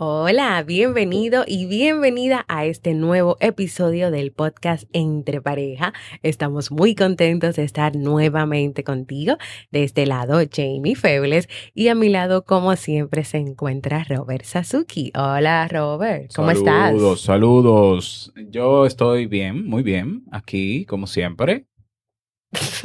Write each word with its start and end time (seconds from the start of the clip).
Hola, 0.00 0.62
bienvenido 0.62 1.42
y 1.44 1.66
bienvenida 1.66 2.44
a 2.46 2.66
este 2.66 2.94
nuevo 2.94 3.36
episodio 3.40 4.12
del 4.12 4.30
podcast 4.30 4.88
Entre 4.92 5.40
Pareja. 5.42 5.92
Estamos 6.22 6.70
muy 6.70 6.94
contentos 6.94 7.56
de 7.56 7.64
estar 7.64 7.96
nuevamente 7.96 8.84
contigo. 8.84 9.38
De 9.72 9.82
este 9.82 10.06
lado, 10.06 10.38
Jamie 10.54 10.94
Febles 10.94 11.48
y 11.74 11.88
a 11.88 11.96
mi 11.96 12.10
lado, 12.10 12.44
como 12.44 12.76
siempre, 12.76 13.24
se 13.24 13.38
encuentra 13.38 14.04
Robert 14.04 14.44
Sasuki. 14.44 15.10
Hola, 15.16 15.66
Robert, 15.66 16.30
¿cómo 16.32 16.52
estás? 16.52 16.90
Saludos, 16.92 17.20
saludos. 17.22 18.32
Yo 18.50 18.86
estoy 18.86 19.26
bien, 19.26 19.66
muy 19.66 19.82
bien, 19.82 20.22
aquí, 20.30 20.84
como 20.84 21.08
siempre. 21.08 21.67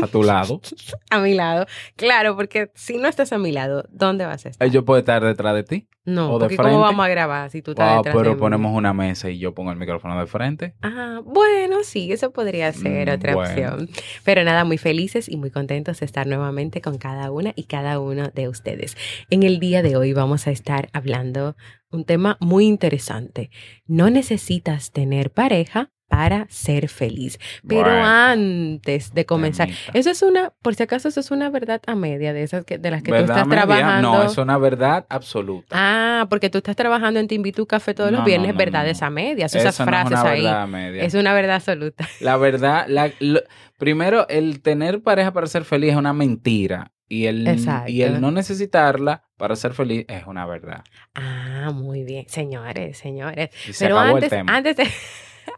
A 0.02 0.08
tu 0.08 0.23
lado. 0.23 0.59
a 1.09 1.19
mi 1.19 1.33
lado. 1.33 1.66
Claro, 1.95 2.36
porque 2.36 2.72
si 2.75 2.97
no 2.97 3.08
estás 3.08 3.31
a 3.31 3.38
mi 3.38 3.52
lado, 3.52 3.86
¿dónde 3.89 4.25
vas 4.25 4.45
a 4.45 4.50
estar? 4.50 4.69
Yo 4.69 4.83
puedo 4.83 5.00
estar 5.00 5.23
detrás 5.23 5.56
de 5.56 5.64
ti. 5.64 5.88
No, 6.06 6.31
o 6.33 6.33
de 6.38 6.45
porque 6.45 6.56
frente. 6.58 6.72
¿cómo 6.73 6.81
vamos 6.83 7.06
a 7.06 7.08
grabar 7.08 7.50
si 7.50 7.61
tú 7.61 7.72
estás 7.72 7.88
Ah, 7.89 7.97
detrás 7.97 8.14
pero 8.17 8.30
de 8.31 8.36
mí? 8.36 8.39
ponemos 8.41 8.75
una 8.75 8.94
mesa 8.94 9.30
y 9.30 9.39
yo 9.39 9.53
pongo 9.53 9.72
el 9.72 9.78
micrófono 9.78 10.19
de 10.19 10.28
frente. 10.28 10.75
Ah, 10.81 11.22
bueno, 11.23 11.78
sí, 11.86 12.11
eso 12.11 12.31
podría 12.34 12.73
ser 12.73 13.08
Mm, 13.08 13.14
otra 13.14 13.36
bueno. 13.36 13.50
opción. 13.52 13.89
Pero 14.25 14.44
nada, 14.44 14.66
muy 14.66 14.78
felices 14.78 15.30
y 15.30 15.38
muy 15.38 15.50
contentos 15.50 16.02
de 16.02 16.06
estar 16.06 16.28
nuevamente 16.28 16.81
con 16.81 16.97
cada 16.97 17.31
una 17.31 17.53
y 17.56 17.64
cada 17.64 18.02
uno 18.02 18.28
de 18.36 18.50
ustedes. 18.50 18.97
En 19.30 19.44
el 19.44 19.59
día 19.61 19.81
de 19.81 19.95
hoy 19.95 20.11
vamos 20.11 20.45
a 20.47 20.52
estar 20.52 20.89
hablando 20.91 21.56
un 21.89 22.03
tema 22.03 22.36
muy 22.41 22.66
interesante. 22.66 23.50
No 23.88 24.09
necesitas 24.09 24.91
tener 24.91 25.31
pareja 25.31 25.89
para 26.16 26.45
ser 26.50 26.89
feliz. 26.89 27.39
Pero 27.67 27.81
Bueno. 27.89 28.06
antes 28.06 29.14
de 29.16 29.25
comenzar, 29.25 29.67
Temita. 29.67 29.92
eso 29.97 30.11
es 30.11 30.22
una, 30.22 30.53
por 30.61 30.75
si 30.75 30.83
acaso, 30.83 31.08
eso 31.09 31.19
es 31.19 31.31
una 31.31 31.50
verdad 31.50 31.81
a 31.88 31.95
media 31.95 32.33
de 32.33 32.44
esas 32.44 32.66
que, 32.66 32.78
de 32.78 32.92
las 32.92 33.02
que 33.02 33.09
tú 33.09 33.16
¿Verdad, 33.16 33.38
estás 33.38 33.47
media? 33.47 33.64
trabajando. 33.66 34.14
No, 34.14 34.23
es 34.23 34.38
una 34.38 34.58
verdad 34.59 35.06
absoluta. 35.09 35.67
Ah, 35.72 36.28
porque 36.30 36.52
tú 36.52 36.59
estás 36.59 36.75
trabajando 36.75 37.19
en 37.19 37.28
Te 37.28 37.34
Invito 37.36 37.64
a 37.64 37.67
Café 37.67 37.95
todos 37.95 38.11
No, 38.11 38.17
los 38.17 38.25
viernes, 38.28 38.52
no, 38.53 38.58
verdades 38.59 39.02
no. 39.02 39.08
a 39.08 39.09
medias, 39.09 39.56
esas 39.56 39.75
frases 39.78 40.14
es 40.14 40.22
una 40.22 40.30
ahí. 40.31 40.44
verdad 40.44 40.67
media. 40.67 41.03
Es 41.03 41.14
una 41.16 41.34
verdad 41.34 41.56
absoluta. 41.56 42.08
La 42.19 42.38
verdad, 42.38 42.86
la- 42.88 43.11
lo- 43.19 43.41
primero, 43.80 44.28
el 44.30 44.61
tener 44.61 45.02
pareja 45.02 45.34
para 45.34 45.47
ser 45.47 45.63
feliz 45.66 45.91
es 45.94 45.97
una 45.97 46.13
mentira. 46.13 46.91
Y 47.09 47.25
el, 47.25 47.47
Exacto. 47.47 47.91
y 47.91 48.01
el 48.03 48.22
no 48.22 48.31
necesitarla 48.31 49.24
para 49.38 49.56
ser 49.56 49.74
feliz 49.74 50.06
es 50.07 50.25
una 50.25 50.45
verdad. 50.45 50.84
Ah, 51.16 51.72
muy 51.74 52.03
bien, 52.03 52.25
señores, 52.28 52.97
señores. 52.97 53.50
Y 53.68 53.74
se 53.74 53.85
Pero 53.85 54.00
antes, 54.00 54.24
el 54.25 54.30
tema. 54.30 54.56
antes 54.56 54.78
de... 54.78 54.88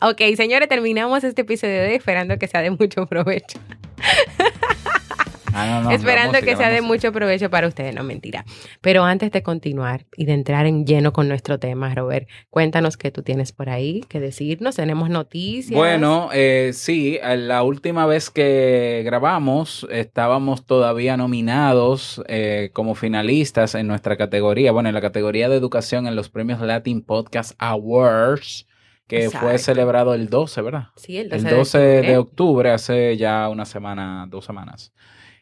Ok, 0.01 0.21
señores, 0.35 0.67
terminamos 0.67 1.23
este 1.23 1.41
episodio 1.41 1.81
de 1.81 1.87
hoy 1.89 1.95
esperando 1.95 2.37
que 2.37 2.47
sea 2.47 2.61
de 2.61 2.71
mucho 2.71 3.05
provecho. 3.07 3.59
Ah, 5.57 5.67
no, 5.67 5.83
no, 5.83 5.91
esperando 5.91 6.37
que 6.41 6.57
sea 6.57 6.69
de 6.69 6.81
mucho 6.81 7.13
provecho 7.13 7.49
para 7.49 7.67
ustedes, 7.69 7.95
no 7.95 8.03
mentira. 8.03 8.43
Pero 8.81 9.05
antes 9.05 9.31
de 9.31 9.41
continuar 9.41 10.05
y 10.17 10.25
de 10.25 10.33
entrar 10.33 10.65
en 10.65 10.85
lleno 10.85 11.13
con 11.13 11.29
nuestro 11.29 11.59
tema, 11.59 11.95
Robert, 11.95 12.27
cuéntanos 12.49 12.97
qué 12.97 13.09
tú 13.09 13.23
tienes 13.23 13.53
por 13.53 13.69
ahí 13.69 14.01
que 14.09 14.19
decirnos. 14.19 14.75
Tenemos 14.75 15.09
noticias. 15.09 15.77
Bueno, 15.77 16.27
eh, 16.33 16.71
sí, 16.73 17.19
la 17.23 17.63
última 17.63 18.05
vez 18.05 18.29
que 18.29 19.03
grabamos 19.05 19.87
estábamos 19.89 20.65
todavía 20.65 21.15
nominados 21.15 22.21
eh, 22.27 22.71
como 22.73 22.93
finalistas 22.93 23.75
en 23.75 23.87
nuestra 23.87 24.17
categoría, 24.17 24.73
bueno, 24.73 24.89
en 24.89 24.95
la 24.95 25.01
categoría 25.01 25.47
de 25.47 25.55
educación 25.55 26.05
en 26.05 26.17
los 26.17 26.27
premios 26.27 26.59
Latin 26.59 27.01
Podcast 27.01 27.53
Awards, 27.59 28.67
que 29.07 29.29
fue 29.29 29.57
celebrado 29.57 30.13
el 30.13 30.29
12, 30.29 30.61
¿verdad? 30.61 30.87
sí, 30.95 31.17
el 31.17 31.31
El 31.31 31.43
12, 31.43 31.55
12 31.55 31.79
de 31.79 32.17
octubre, 32.17 32.71
hace 32.71 33.17
ya 33.17 33.49
una 33.49 33.65
semana, 33.65 34.25
dos 34.29 34.45
semanas. 34.45 34.93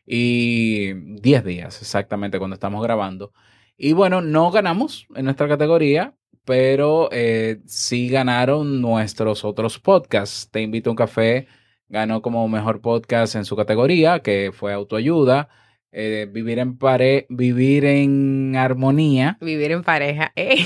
Y 0.05 0.93
10 0.93 1.45
días 1.45 1.81
exactamente 1.81 2.39
cuando 2.39 2.55
estamos 2.55 2.83
grabando. 2.83 3.31
Y 3.77 3.93
bueno, 3.93 4.21
no 4.21 4.51
ganamos 4.51 5.07
en 5.15 5.25
nuestra 5.25 5.47
categoría, 5.47 6.13
pero 6.45 7.09
eh, 7.11 7.61
sí 7.65 8.09
ganaron 8.09 8.81
nuestros 8.81 9.45
otros 9.45 9.79
podcasts. 9.79 10.49
Te 10.51 10.61
invito 10.61 10.89
a 10.89 10.91
un 10.91 10.97
café, 10.97 11.47
ganó 11.87 12.21
como 12.21 12.47
mejor 12.47 12.81
podcast 12.81 13.35
en 13.35 13.45
su 13.45 13.55
categoría, 13.55 14.19
que 14.19 14.51
fue 14.53 14.73
autoayuda. 14.73 15.49
Eh, 15.95 16.27
vivir 16.31 16.57
en 16.57 16.75
pare, 16.79 17.27
vivir 17.29 17.85
en 17.85 18.55
armonía. 18.55 19.37
Vivir 19.39 19.71
en 19.73 19.83
pareja. 19.83 20.31
eh. 20.35 20.65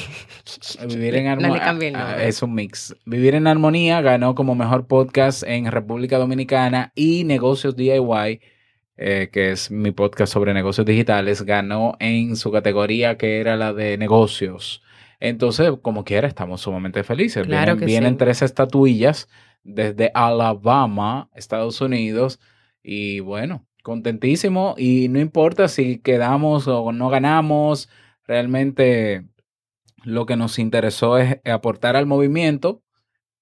Vivir 0.88 1.16
en 1.16 1.26
No 1.40 1.54
armonía. 1.54 1.70
el 1.70 1.94
nombre. 1.94 2.28
Es 2.30 2.42
un 2.42 2.54
mix. 2.56 2.96
Vivir 3.06 3.36
en 3.36 3.46
armonía 3.48 4.00
ganó 4.02 4.36
como 4.36 4.56
mejor 4.56 4.88
podcast 4.88 5.44
en 5.44 5.70
República 5.70 6.18
Dominicana 6.18 6.94
y 6.96 7.26
Negocios 7.26 7.76
DIY, 7.76 8.40
eh, 8.96 9.30
que 9.32 9.52
es 9.52 9.70
mi 9.70 9.92
podcast 9.92 10.32
sobre 10.32 10.54
negocios 10.54 10.86
digitales, 10.88 11.42
ganó 11.42 11.98
en 12.00 12.38
su 12.38 12.50
categoría 12.50 13.18
que 13.18 13.42
era 13.42 13.58
la 13.58 13.74
de 13.74 13.98
negocios. 13.98 14.82
Entonces, 15.20 15.72
como 15.82 16.06
quiera, 16.06 16.28
estamos 16.30 16.62
sumamente 16.62 17.04
felices. 17.04 17.46
Claro 17.46 17.74
vienen 17.76 17.80
que 17.80 17.86
vienen 17.86 18.12
sí. 18.14 18.18
tres 18.20 18.42
estatuillas 18.44 19.28
desde 19.64 20.10
Alabama, 20.14 21.30
Estados 21.36 21.82
Unidos. 21.82 22.40
Y 22.82 23.20
bueno, 23.20 23.66
contentísimo. 23.88 24.76
Y 24.78 25.08
no 25.08 25.20
importa 25.20 25.70
si 25.70 26.00
quedamos 26.00 26.68
o 26.68 26.92
no 26.92 27.10
ganamos, 27.10 27.90
realmente 28.26 29.26
lo 30.04 30.26
que 30.26 30.36
nos 30.36 30.60
interesó 30.60 31.18
es 31.18 31.40
aportar 31.46 31.96
al 31.96 32.06
movimiento 32.06 32.84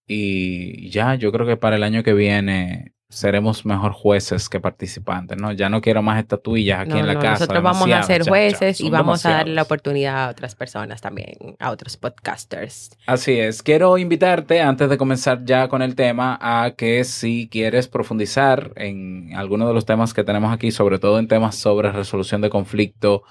y 0.07 0.89
ya, 0.91 1.15
yo 1.15 1.31
creo 1.31 1.47
que 1.47 1.57
para 1.57 1.77
el 1.77 1.83
año 1.83 2.03
que 2.03 2.13
viene 2.13 2.93
seremos 3.15 3.65
mejor 3.65 3.93
jueces 3.93 4.49
que 4.49 4.59
participantes, 4.59 5.37
¿no? 5.37 5.53
Ya 5.53 5.69
no 5.69 5.79
quiero 5.79 6.01
más 6.01 6.19
estatuillas 6.19 6.81
aquí 6.81 6.89
No, 6.89 6.99
en 6.99 7.07
la 7.07 7.13
no, 7.13 7.21
casa. 7.21 7.45
Nosotros 7.45 7.63
vamos 7.63 7.89
a 7.89 8.03
ser 8.03 8.19
ya, 8.19 8.25
ya, 8.25 8.29
jueces 8.29 8.81
y 8.81 8.89
vamos 8.89 9.25
a 9.25 9.29
darle 9.31 9.53
la 9.53 9.61
oportunidad 9.61 10.25
a 10.25 10.29
otras 10.29 10.53
personas 10.53 10.99
también, 10.99 11.55
a 11.59 11.71
otros 11.71 11.95
podcasters. 11.95 12.89
Así 13.05 13.39
es. 13.39 13.63
Quiero 13.63 13.97
invitarte, 13.97 14.59
antes 14.61 14.89
de 14.89 14.97
comenzar 14.97 15.45
ya 15.45 15.69
con 15.69 15.81
el 15.81 15.95
tema, 15.95 16.37
a 16.41 16.71
que 16.71 17.05
si 17.05 17.47
quieres 17.49 17.87
profundizar 17.87 18.73
en 18.75 19.31
alguno 19.33 19.65
de 19.65 19.73
los 19.73 19.85
temas 19.85 20.13
que 20.13 20.25
tenemos 20.25 20.53
aquí, 20.53 20.71
sobre 20.71 20.99
todo 20.99 21.17
en 21.17 21.29
temas 21.29 21.55
sobre 21.55 21.93
resolución 21.93 22.41
de 22.41 22.49
conflicto, 22.49 23.23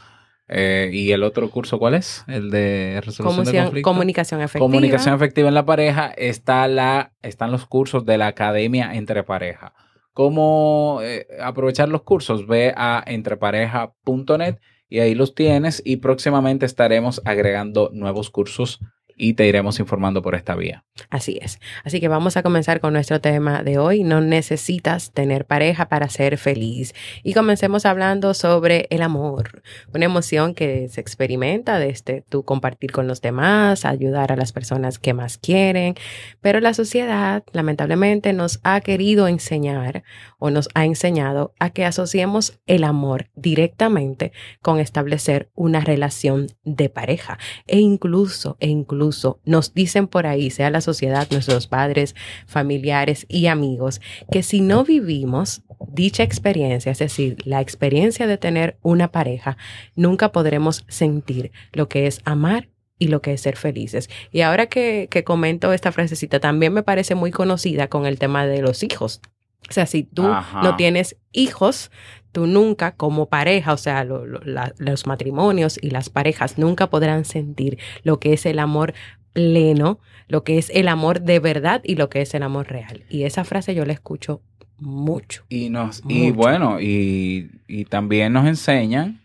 eh, 0.49 0.91
y 0.93 1.12
el 1.12 1.22
otro 1.22 1.50
curso, 1.50 1.78
¿cuál 1.78 1.94
es? 1.94 2.25
El 2.28 2.50
de 2.50 3.00
resolución 3.03 3.25
de 3.25 3.34
Comunicación, 3.34 3.65
conflicto. 3.65 3.88
comunicación 3.88 4.41
efectiva. 4.41 4.66
Comunicación 4.66 5.15
efectiva 5.15 5.49
en 5.49 5.55
la 5.55 5.64
pareja, 5.64 6.12
está 6.17 6.69
la, 6.69 7.12
están 7.23 7.50
los 7.50 7.67
cursos 7.67 8.05
de 8.05 8.19
la 8.19 8.26
Academia 8.26 8.94
Entre 8.94 9.23
Pareja. 9.23 9.73
¿Cómo 10.12 11.00
eh, 11.02 11.26
aprovechar 11.41 11.88
los 11.88 12.02
cursos? 12.02 12.46
Ve 12.46 12.73
a 12.76 13.02
entrepareja.net 13.06 14.58
y 14.88 15.00
ahí 15.00 15.14
los 15.14 15.35
tienes 15.35 15.82
y 15.85 15.96
próximamente 15.96 16.67
estaremos 16.67 17.20
agregando 17.25 17.90
nuevos 17.93 18.31
cursos 18.31 18.81
y 19.16 19.34
te 19.34 19.46
iremos 19.46 19.78
informando 19.78 20.22
por 20.22 20.34
esta 20.34 20.55
vía. 20.55 20.84
Así 21.11 21.38
es. 21.40 21.61
Así 21.84 22.00
que 22.00 22.08
vamos 22.08 22.37
a 22.37 22.43
comenzar 22.43 22.81
con 22.81 22.93
nuestro 22.93 23.20
tema 23.20 23.62
de 23.62 23.78
hoy. 23.78 24.05
No 24.05 24.20
necesitas 24.20 25.12
tener 25.12 25.44
pareja 25.44 25.88
para 25.88 26.08
ser 26.08 26.38
feliz. 26.38 26.94
Y 27.22 27.34
comencemos 27.34 27.87
hablando 27.87 28.34
sobre 28.34 28.87
el 28.90 29.02
amor, 29.02 29.62
una 29.93 30.05
emoción 30.05 30.55
que 30.55 30.88
se 30.88 31.00
experimenta 31.00 31.78
desde 31.78 32.22
tu 32.22 32.44
compartir 32.44 32.93
con 32.93 33.06
los 33.06 33.20
demás, 33.20 33.84
ayudar 33.84 34.32
a 34.32 34.37
las 34.37 34.52
personas 34.52 34.99
que 34.99 35.14
más 35.14 35.38
quieren. 35.38 35.94
Pero 36.40 36.61
la 36.61 36.75
sociedad, 36.75 37.44
lamentablemente, 37.52 38.32
nos 38.32 38.61
ha 38.62 38.81
querido 38.81 39.28
enseñar 39.28 40.05
o 40.38 40.50
nos 40.50 40.69
ha 40.75 40.84
enseñado 40.84 41.55
a 41.58 41.70
que 41.70 41.84
asociemos 41.84 42.58
el 42.66 42.84
amor 42.84 43.28
directamente 43.34 44.32
con 44.61 44.81
establecer 44.81 45.50
una 45.55 45.81
relación 45.81 46.46
de 46.64 46.88
pareja. 46.88 47.38
E 47.66 47.78
incluso, 47.78 48.56
e 48.61 48.69
incluso 48.69 49.04
incluso 49.05 49.41
nos 49.45 49.75
dicen 49.75 50.06
por 50.09 50.27
ahí, 50.27 50.51
sea 50.51 50.71
la 50.71 50.81
sociedad, 50.81 51.29
nuestros 51.31 51.67
padres, 51.67 52.15
familiares 52.47 53.27
y 53.29 53.47
amigos, 53.47 54.01
que 54.31 54.43
si 54.43 54.61
no 54.61 54.85
vivimos 54.85 55.62
dicha 55.89 56.23
experiencia, 56.23 56.93
es 56.93 56.99
decir, 56.99 57.37
la 57.45 57.61
experiencia 57.61 58.27
de 58.27 58.39
tener 58.39 58.79
una 58.83 59.12
pareja, 59.12 59.56
nunca 59.95 60.33
podremos 60.33 60.85
sentir 60.89 61.53
lo 61.73 61.89
que 61.89 62.06
es 62.06 62.21
amar 62.25 62.69
y 62.99 63.09
lo 63.09 63.21
que 63.21 63.35
es 63.35 63.41
ser 63.43 63.56
felices. 63.56 64.09
Y 64.31 64.41
ahora 64.41 64.67
que, 64.67 65.09
que 65.11 65.25
comento 65.25 65.73
esta 65.73 65.93
frasecita, 65.93 66.41
también 66.41 66.73
me 66.73 66.83
parece 66.83 67.15
muy 67.15 67.31
conocida 67.31 67.89
con 67.89 68.07
el 68.07 68.19
tema 68.19 68.47
de 68.47 68.62
los 68.62 68.83
hijos. 68.83 69.21
O 69.69 69.72
sea, 69.72 69.87
si 69.87 70.02
tú 70.05 70.26
Ajá. 70.26 70.62
no 70.62 70.76
tienes 70.76 71.16
hijos, 71.32 71.90
tú 72.32 72.46
nunca 72.46 72.93
como 72.93 73.26
pareja, 73.26 73.72
o 73.72 73.76
sea, 73.76 74.05
lo- 74.05 74.26
lo- 74.26 74.40
la- 74.44 74.75
los 74.78 75.06
matrimonios 75.06 75.78
y 75.81 75.90
las 75.90 76.11
parejas 76.11 76.58
nunca 76.58 76.88
podrán 76.90 77.25
sentir 77.25 77.78
lo 78.02 78.19
que 78.20 78.32
es 78.32 78.44
el 78.46 78.58
amor 78.58 78.93
pleno, 79.32 79.99
lo 80.28 80.44
que 80.44 80.58
es 80.58 80.70
el 80.70 80.88
amor 80.88 81.20
de 81.22 81.38
verdad 81.38 81.81
y 81.84 81.96
lo 81.96 82.08
que 82.08 82.20
es 82.22 82.34
el 82.34 82.43
amor 82.43 82.69
real. 82.69 83.05
Y 83.08 83.25
esa 83.25 83.44
frase 83.44 83.75
yo 83.75 83.84
la 83.84 83.93
escucho 83.93 84.40
mucho. 84.78 85.44
Y, 85.49 85.70
nos, 85.70 86.02
y 86.08 86.31
bueno, 86.32 86.81
y, 86.81 87.50
y 87.69 87.84
también 87.84 88.32
nos 88.32 88.46
enseñan 88.46 89.20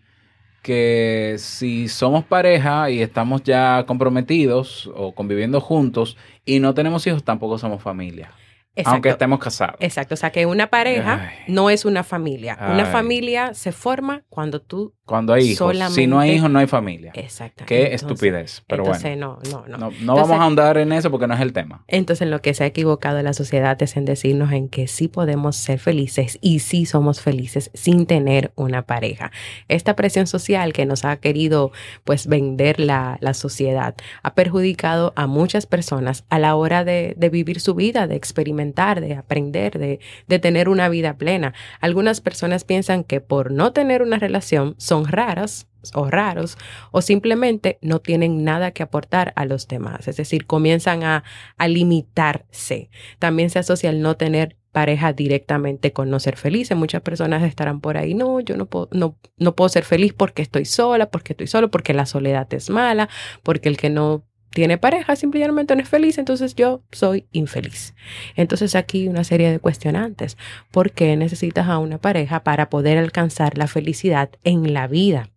que 0.62 1.36
si 1.38 1.88
somos 1.88 2.24
pareja 2.26 2.90
y 2.90 3.02
estamos 3.02 3.44
ya 3.44 3.84
comprometidos 3.88 4.90
o 4.96 5.14
conviviendo 5.14 5.62
juntos 5.62 6.18
y 6.46 6.60
no 6.60 6.74
tenemos 6.74 7.06
hijos, 7.08 7.24
tampoco 7.24 7.58
somos 7.58 7.82
familia. 7.82 8.32
Exacto. 8.80 8.96
Aunque 8.96 9.10
estemos 9.10 9.40
casados. 9.40 9.76
Exacto, 9.80 10.14
o 10.14 10.18
sea 10.18 10.32
que 10.32 10.46
una 10.46 10.68
pareja 10.68 11.32
Ay. 11.32 11.54
no 11.54 11.70
es 11.70 11.86
una 11.86 12.04
familia. 12.04 12.58
Una 12.72 12.86
familia 12.86 13.54
se 13.54 13.72
forma 13.72 14.24
cuando 14.30 14.62
tú... 14.62 14.94
Cuando 15.10 15.34
hay 15.34 15.52
hijos. 15.52 15.76
Si 15.94 16.08
no 16.08 16.20
hay 16.20 16.32
hijos, 16.32 16.50
no 16.50 16.60
hay 16.60 16.68
familia. 16.68 17.12
Exacto. 17.16 17.66
Qué 17.66 17.86
Entonces- 17.86 18.02
estupidez. 18.04 18.64
Pero 18.68 18.84
entonces, 18.84 19.04
bueno, 19.04 19.40
no, 19.44 19.52
no, 19.52 19.68
no. 19.68 19.68
no, 19.68 19.78
no 19.78 19.88
Entonces- 19.88 20.06
vamos 20.08 20.32
a 20.32 20.44
ahondar 20.44 20.78
en 20.78 20.92
eso 20.94 21.12
porque 21.12 21.28
no 21.28 21.34
es 21.34 21.42
el 21.42 21.54
tema. 21.54 21.84
Entonces, 21.88 22.22
en 22.22 22.32
lo 22.32 22.42
que 22.42 22.54
se 22.54 22.64
ha 22.64 22.68
equivocado 22.68 23.22
la 23.22 23.34
sociedad 23.34 23.82
es 23.82 23.98
en 23.98 24.06
decirnos 24.06 24.52
en 24.52 24.70
que 24.70 24.88
sí 24.88 25.08
podemos 25.08 25.56
ser 25.56 25.80
felices 25.80 26.38
y 26.42 26.60
sí 26.60 26.86
somos 26.86 27.22
felices 27.22 27.72
sin 27.74 28.06
tener 28.06 28.52
una 28.56 28.84
pareja. 28.84 29.32
Esta 29.68 29.96
presión 29.96 30.28
social 30.28 30.74
que 30.74 30.86
nos 30.86 31.06
ha 31.06 31.18
querido 31.18 31.72
pues 32.04 32.28
vender 32.28 32.80
la, 32.80 33.18
la 33.22 33.34
sociedad 33.34 33.96
ha 34.24 34.34
perjudicado 34.36 35.14
a 35.16 35.28
muchas 35.28 35.66
personas 35.66 36.24
a 36.30 36.40
la 36.40 36.56
hora 36.56 36.84
de, 36.84 37.16
de 37.18 37.30
vivir 37.30 37.60
su 37.62 37.76
vida, 37.76 38.08
de 38.08 38.16
experimentar, 38.16 39.02
de 39.02 39.16
aprender, 39.16 39.78
de, 39.80 40.00
de 40.28 40.40
tener 40.40 40.70
una 40.70 40.90
vida 40.90 41.16
plena. 41.18 41.54
Algunas 41.82 42.22
personas 42.22 42.64
piensan 42.64 43.04
que 43.04 43.22
por 43.22 43.52
no 43.52 43.74
tener 43.74 44.02
una 44.02 44.18
relación 44.20 44.76
son 44.78 44.99
raras 45.08 45.68
o 45.94 46.10
raros 46.10 46.58
o 46.92 47.02
simplemente 47.02 47.80
no 47.82 48.00
tienen 48.00 48.44
nada 48.44 48.72
que 48.72 48.84
aportar 48.84 49.34
a 49.36 49.46
los 49.46 49.68
demás. 49.68 50.08
Es 50.08 50.18
decir, 50.18 50.46
comienzan 50.46 51.04
a, 51.04 51.24
a 51.58 51.68
limitarse. 51.68 52.90
También 53.20 53.50
se 53.50 53.60
asocia 53.60 53.90
el 53.90 54.02
no 54.02 54.18
tener 54.18 54.58
pareja 54.72 55.14
directamente 55.14 55.94
con 55.94 56.10
no 56.10 56.20
ser 56.20 56.36
felices. 56.36 56.78
Muchas 56.78 57.02
personas 57.02 57.44
estarán 57.44 57.82
por 57.82 57.98
ahí, 57.98 58.14
no, 58.14 58.40
yo 58.40 58.56
no 58.56 58.68
puedo, 58.68 58.90
no, 58.92 59.18
no 59.38 59.56
puedo 59.56 59.70
ser 59.70 59.84
feliz 59.84 60.14
porque 60.14 60.42
estoy 60.42 60.66
sola, 60.66 61.10
porque 61.10 61.34
estoy 61.34 61.48
solo, 61.48 61.72
porque 61.72 61.94
la 61.94 62.06
soledad 62.06 62.52
es 62.54 62.70
mala, 62.70 63.10
porque 63.44 63.70
el 63.70 63.78
que 63.78 63.90
no 63.90 64.26
tiene 64.52 64.78
pareja 64.78 65.16
simplemente 65.16 65.76
no 65.76 65.82
es 65.82 65.90
feliz, 65.90 66.18
entonces 66.18 66.56
yo 66.56 66.82
soy 66.92 67.28
infeliz. 67.32 67.94
Entonces 68.36 68.76
aquí 68.76 69.08
una 69.08 69.24
serie 69.24 69.52
de 69.52 69.60
cuestionantes. 69.60 70.38
¿Por 70.72 70.92
qué 70.92 71.16
necesitas 71.16 71.68
a 71.68 71.78
una 71.78 72.00
pareja 72.00 72.44
para 72.44 72.70
poder 72.70 72.98
alcanzar 72.98 73.58
la 73.58 73.68
felicidad 73.68 74.32
en 74.44 74.74
la 74.74 74.88
vida? 74.88 75.30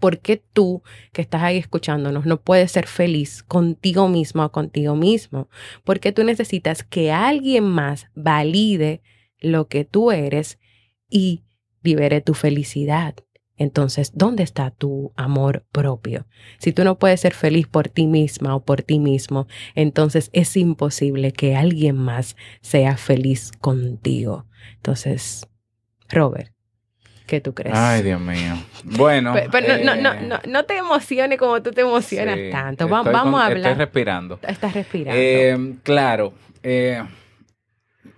¿Por 0.00 0.18
qué 0.18 0.42
tú 0.52 0.82
que 1.12 1.22
estás 1.22 1.42
ahí 1.42 1.56
escuchándonos 1.56 2.26
no 2.26 2.40
puedes 2.40 2.72
ser 2.72 2.86
feliz 2.86 3.42
contigo 3.42 4.08
mismo 4.08 4.44
o 4.44 4.52
contigo 4.52 4.94
mismo? 4.96 5.48
¿Por 5.84 6.00
qué 6.00 6.12
tú 6.12 6.24
necesitas 6.24 6.82
que 6.82 7.12
alguien 7.12 7.64
más 7.64 8.06
valide 8.14 9.02
lo 9.40 9.68
que 9.68 9.84
tú 9.84 10.10
eres 10.10 10.58
y 11.08 11.44
libere 11.82 12.20
tu 12.20 12.34
felicidad? 12.34 13.14
Entonces, 13.58 14.12
¿dónde 14.14 14.42
está 14.44 14.70
tu 14.70 15.12
amor 15.16 15.64
propio? 15.72 16.26
Si 16.58 16.72
tú 16.72 16.84
no 16.84 16.98
puedes 16.98 17.20
ser 17.20 17.34
feliz 17.34 17.66
por 17.66 17.88
ti 17.88 18.06
misma 18.06 18.54
o 18.54 18.64
por 18.64 18.82
ti 18.82 18.98
mismo, 19.00 19.46
entonces 19.74 20.30
es 20.32 20.56
imposible 20.56 21.32
que 21.32 21.56
alguien 21.56 21.96
más 21.96 22.36
sea 22.60 22.96
feliz 22.96 23.50
contigo. 23.60 24.46
Entonces, 24.76 25.46
Robert, 26.08 26.52
¿qué 27.26 27.40
tú 27.40 27.52
crees? 27.52 27.76
Ay, 27.76 28.02
Dios 28.02 28.20
mío. 28.20 28.54
Bueno. 28.84 29.34
Pe- 29.34 29.48
Pero, 29.50 29.84
no, 29.84 29.94
no, 29.96 30.12
eh, 30.12 30.18
no, 30.22 30.28
no, 30.28 30.40
no 30.46 30.64
te 30.64 30.76
emociones 30.76 31.38
como 31.38 31.60
tú 31.62 31.72
te 31.72 31.80
emocionas 31.82 32.36
sí, 32.36 32.50
tanto. 32.50 32.88
Va- 32.88 33.02
vamos 33.02 33.32
con- 33.32 33.40
a 33.40 33.46
hablar. 33.46 33.72
Estoy 33.72 33.84
respirando. 33.84 34.38
Estás 34.46 34.72
respirando. 34.72 35.20
Eh, 35.20 35.74
claro. 35.82 36.32
eh, 36.62 37.02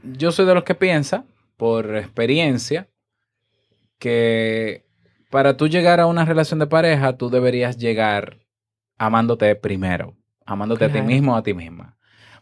yo 0.02 0.32
soy 0.32 0.46
de 0.46 0.54
los 0.54 0.64
que 0.64 0.74
piensa, 0.74 1.24
por 1.56 1.96
experiencia, 1.96 2.88
que 3.98 4.84
para 5.30 5.56
tú 5.56 5.68
llegar 5.68 6.00
a 6.00 6.06
una 6.06 6.24
relación 6.24 6.58
de 6.58 6.66
pareja, 6.66 7.16
tú 7.16 7.30
deberías 7.30 7.78
llegar 7.78 8.40
amándote 8.98 9.54
primero, 9.54 10.16
amándote 10.44 10.84
a 10.84 10.92
ti 10.92 11.00
mismo 11.00 11.34
o 11.34 11.36
a 11.36 11.42
ti 11.42 11.54
misma. 11.54 11.96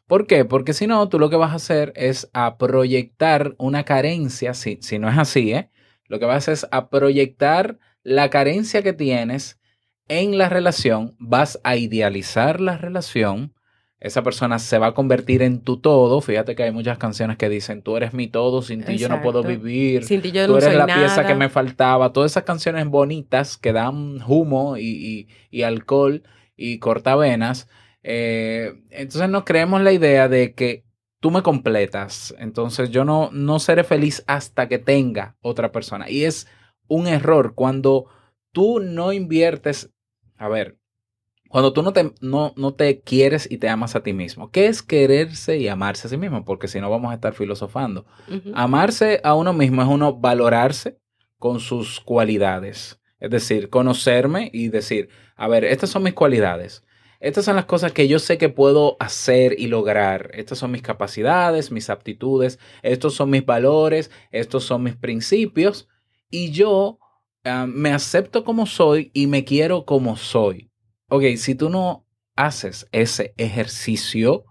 ¿Por 0.06 0.26
qué? 0.26 0.46
Porque 0.46 0.72
si 0.72 0.86
no, 0.86 1.06
tú 1.08 1.18
lo 1.18 1.28
que 1.28 1.36
vas 1.36 1.52
a 1.52 1.56
hacer 1.56 1.92
es 1.94 2.30
a 2.32 2.56
proyectar 2.56 3.54
una 3.58 3.84
carencia, 3.84 4.54
si, 4.54 4.78
si 4.80 4.98
no 4.98 5.08
es 5.10 5.18
así, 5.18 5.52
¿eh? 5.52 5.70
Lo 6.06 6.18
que 6.18 6.24
vas 6.24 6.34
a 6.34 6.38
hacer 6.38 6.54
es 6.54 6.66
a 6.70 6.88
proyectar 6.88 7.78
la 8.02 8.30
carencia 8.30 8.82
que 8.82 8.94
tienes 8.94 9.60
en 10.08 10.38
la 10.38 10.48
relación, 10.48 11.14
vas 11.18 11.60
a 11.62 11.76
idealizar 11.76 12.60
la 12.62 12.78
relación, 12.78 13.52
esa 14.00 14.22
persona 14.22 14.58
se 14.58 14.78
va 14.78 14.88
a 14.88 14.94
convertir 14.94 15.42
en 15.42 15.60
tu 15.60 15.78
todo. 15.78 16.20
Fíjate 16.20 16.54
que 16.54 16.62
hay 16.62 16.70
muchas 16.72 16.98
canciones 16.98 17.36
que 17.36 17.48
dicen, 17.48 17.82
tú 17.82 17.96
eres 17.96 18.14
mi 18.14 18.28
todo, 18.28 18.62
sin 18.62 18.84
ti 18.84 18.96
yo 18.98 19.08
no 19.08 19.20
puedo 19.22 19.42
vivir. 19.42 20.04
Sin 20.04 20.22
ti 20.22 20.30
yo 20.32 20.46
Tú 20.46 20.52
no 20.52 20.58
eres 20.58 20.68
soy 20.70 20.78
la 20.78 20.86
nada. 20.86 21.00
pieza 21.00 21.26
que 21.26 21.34
me 21.34 21.48
faltaba. 21.48 22.12
Todas 22.12 22.30
esas 22.32 22.44
canciones 22.44 22.86
bonitas 22.86 23.56
que 23.56 23.72
dan 23.72 24.20
humo 24.26 24.76
y, 24.76 24.82
y- 24.86 25.28
y 25.50 25.62
alcohol 25.62 26.22
y 26.56 26.78
cortavenas. 26.78 27.68
Eh, 28.02 28.72
entonces 28.90 29.28
nos 29.28 29.44
creemos 29.44 29.82
la 29.82 29.92
idea 29.92 30.28
de 30.28 30.54
que 30.54 30.84
tú 31.20 31.30
me 31.32 31.42
completas. 31.42 32.34
Entonces 32.38 32.90
yo 32.90 33.04
no, 33.04 33.30
no 33.32 33.58
seré 33.58 33.82
feliz 33.84 34.22
hasta 34.28 34.68
que 34.68 34.78
tenga 34.78 35.36
otra 35.40 35.72
persona. 35.72 36.08
Y 36.08 36.24
es 36.24 36.46
un 36.86 37.08
error 37.08 37.54
cuando 37.56 38.06
tú 38.52 38.78
no 38.80 39.12
inviertes. 39.12 39.90
A 40.36 40.48
ver, 40.48 40.78
cuando 41.48 41.72
tú 41.72 41.82
no 41.82 41.92
te, 41.92 42.12
no, 42.20 42.52
no 42.56 42.74
te 42.74 43.00
quieres 43.00 43.50
y 43.50 43.58
te 43.58 43.68
amas 43.68 43.96
a 43.96 44.02
ti 44.02 44.12
mismo. 44.12 44.50
¿Qué 44.50 44.66
es 44.66 44.82
quererse 44.82 45.56
y 45.56 45.68
amarse 45.68 46.06
a 46.06 46.10
sí 46.10 46.16
mismo? 46.16 46.44
Porque 46.44 46.68
si 46.68 46.80
no 46.80 46.90
vamos 46.90 47.10
a 47.10 47.14
estar 47.14 47.34
filosofando. 47.34 48.06
Amarse 48.54 49.20
a 49.24 49.34
uno 49.34 49.52
mismo 49.52 49.82
es 49.82 49.88
uno 49.88 50.14
valorarse 50.14 50.98
con 51.38 51.60
sus 51.60 52.00
cualidades. 52.00 53.00
Es 53.18 53.30
decir, 53.30 53.70
conocerme 53.70 54.50
y 54.52 54.68
decir, 54.68 55.08
a 55.36 55.48
ver, 55.48 55.64
estas 55.64 55.90
son 55.90 56.02
mis 56.02 56.14
cualidades. 56.14 56.84
Estas 57.20 57.46
son 57.46 57.56
las 57.56 57.64
cosas 57.64 57.92
que 57.92 58.06
yo 58.06 58.20
sé 58.20 58.38
que 58.38 58.48
puedo 58.48 58.96
hacer 59.00 59.58
y 59.58 59.66
lograr. 59.66 60.30
Estas 60.34 60.58
son 60.58 60.70
mis 60.70 60.82
capacidades, 60.82 61.72
mis 61.72 61.90
aptitudes, 61.90 62.60
estos 62.82 63.14
son 63.14 63.30
mis 63.30 63.44
valores, 63.44 64.10
estos 64.30 64.64
son 64.64 64.84
mis 64.84 64.94
principios. 64.94 65.88
Y 66.30 66.52
yo 66.52 67.00
ah, 67.44 67.66
me 67.66 67.92
acepto 67.92 68.44
como 68.44 68.66
soy 68.66 69.10
y 69.14 69.26
me 69.26 69.44
quiero 69.44 69.84
como 69.84 70.16
soy. 70.16 70.67
Ok, 71.10 71.22
si 71.36 71.54
tú 71.54 71.70
no 71.70 72.06
haces 72.36 72.86
ese 72.92 73.32
ejercicio 73.38 74.44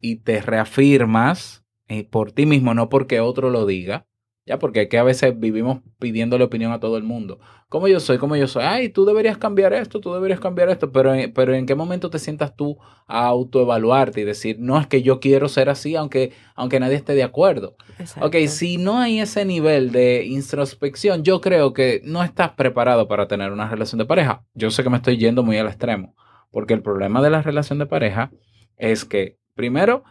y 0.00 0.16
te 0.16 0.40
reafirmas 0.40 1.64
eh, 1.88 2.04
por 2.04 2.32
ti 2.32 2.46
mismo, 2.46 2.72
no 2.72 2.88
porque 2.88 3.20
otro 3.20 3.50
lo 3.50 3.66
diga, 3.66 4.06
ya 4.46 4.58
porque 4.58 4.82
es 4.82 4.88
que 4.88 4.98
a 4.98 5.02
veces 5.02 5.38
vivimos 5.38 5.80
pidiéndole 5.98 6.44
opinión 6.44 6.72
a 6.72 6.80
todo 6.80 6.96
el 6.98 7.02
mundo. 7.02 7.38
¿Cómo 7.70 7.88
yo 7.88 7.98
soy? 7.98 8.18
¿Cómo 8.18 8.36
yo 8.36 8.46
soy? 8.46 8.62
Ay, 8.64 8.88
tú 8.90 9.04
deberías 9.04 9.38
cambiar 9.38 9.72
esto, 9.72 10.00
tú 10.00 10.12
deberías 10.12 10.38
cambiar 10.38 10.68
esto, 10.68 10.92
pero, 10.92 11.14
en- 11.14 11.32
pero 11.32 11.54
¿en 11.54 11.64
qué 11.66 11.74
momento 11.74 12.10
te 12.10 12.18
sientas 12.18 12.54
tú 12.54 12.76
a 13.06 13.24
autoevaluarte 13.26 14.20
y 14.20 14.24
decir, 14.24 14.56
no 14.60 14.78
es 14.78 14.86
que 14.86 15.02
yo 15.02 15.18
quiero 15.18 15.48
ser 15.48 15.68
así, 15.70 15.96
aunque, 15.96 16.32
aunque 16.54 16.78
nadie 16.78 16.96
esté 16.96 17.14
de 17.14 17.22
acuerdo? 17.24 17.76
Exacto. 17.98 18.26
Ok, 18.28 18.36
si 18.48 18.76
no 18.76 18.98
hay 18.98 19.18
ese 19.20 19.44
nivel 19.44 19.90
de 19.92 20.24
introspección, 20.24 21.24
yo 21.24 21.40
creo 21.40 21.72
que 21.72 22.00
no 22.04 22.22
estás 22.22 22.50
preparado 22.52 23.08
para 23.08 23.26
tener 23.26 23.50
una 23.50 23.68
relación 23.68 23.98
de 23.98 24.04
pareja. 24.04 24.44
Yo 24.54 24.70
sé 24.70 24.82
que 24.82 24.90
me 24.90 24.98
estoy 24.98 25.16
yendo 25.16 25.42
muy 25.42 25.56
al 25.56 25.66
extremo, 25.66 26.14
porque 26.50 26.74
el 26.74 26.82
problema 26.82 27.22
de 27.22 27.30
la 27.30 27.42
relación 27.42 27.78
de 27.78 27.86
pareja 27.86 28.30
es 28.76 29.04
que, 29.04 29.38
primero, 29.54 30.04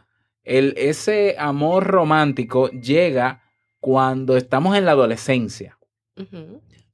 el, 0.43 0.73
ese 0.75 1.35
amor 1.37 1.85
romántico 1.85 2.69
llega 2.71 3.42
cuando 3.83 4.37
estamos 4.37 4.77
en 4.77 4.85
la 4.85 4.91
adolescencia. 4.91 5.77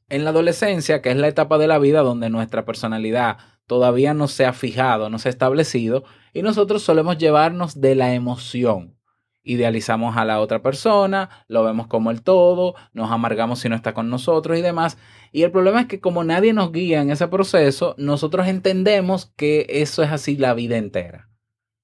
En 0.09 0.23
la 0.23 0.31
adolescencia, 0.31 1.03
que 1.03 1.11
es 1.11 1.17
la 1.17 1.27
etapa 1.27 1.59
de 1.59 1.67
la 1.67 1.77
vida 1.77 2.01
donde 2.01 2.31
nuestra 2.31 2.65
personalidad 2.65 3.37
todavía 3.67 4.15
no 4.15 4.27
se 4.27 4.47
ha 4.47 4.53
fijado, 4.53 5.07
no 5.11 5.19
se 5.19 5.29
ha 5.29 5.35
establecido, 5.37 6.03
y 6.33 6.41
nosotros 6.41 6.81
solemos 6.81 7.19
llevarnos 7.19 7.79
de 7.79 7.93
la 7.93 8.15
emoción. 8.15 8.97
idealizamos 9.43 10.17
a 10.17 10.25
la 10.25 10.39
otra 10.39 10.63
persona, 10.63 11.29
lo 11.47 11.63
vemos 11.63 11.85
como 11.85 12.09
el 12.09 12.23
todo, 12.23 12.73
nos 12.93 13.11
amargamos 13.11 13.59
si 13.59 13.69
no 13.69 13.75
está 13.75 13.93
con 13.93 14.09
nosotros 14.09 14.57
y 14.57 14.61
demás. 14.63 14.97
Y 15.31 15.43
el 15.43 15.51
problema 15.51 15.81
es 15.81 15.87
que 15.87 15.99
como 15.99 16.23
nadie 16.23 16.53
nos 16.53 16.71
guía 16.71 17.01
en 17.01 17.11
ese 17.11 17.27
proceso, 17.27 17.93
nosotros 17.99 18.47
entendemos 18.47 19.27
que 19.35 19.67
eso 19.69 20.01
es 20.01 20.11
así 20.11 20.37
la 20.37 20.55
vida 20.55 20.77
entera. 20.77 21.28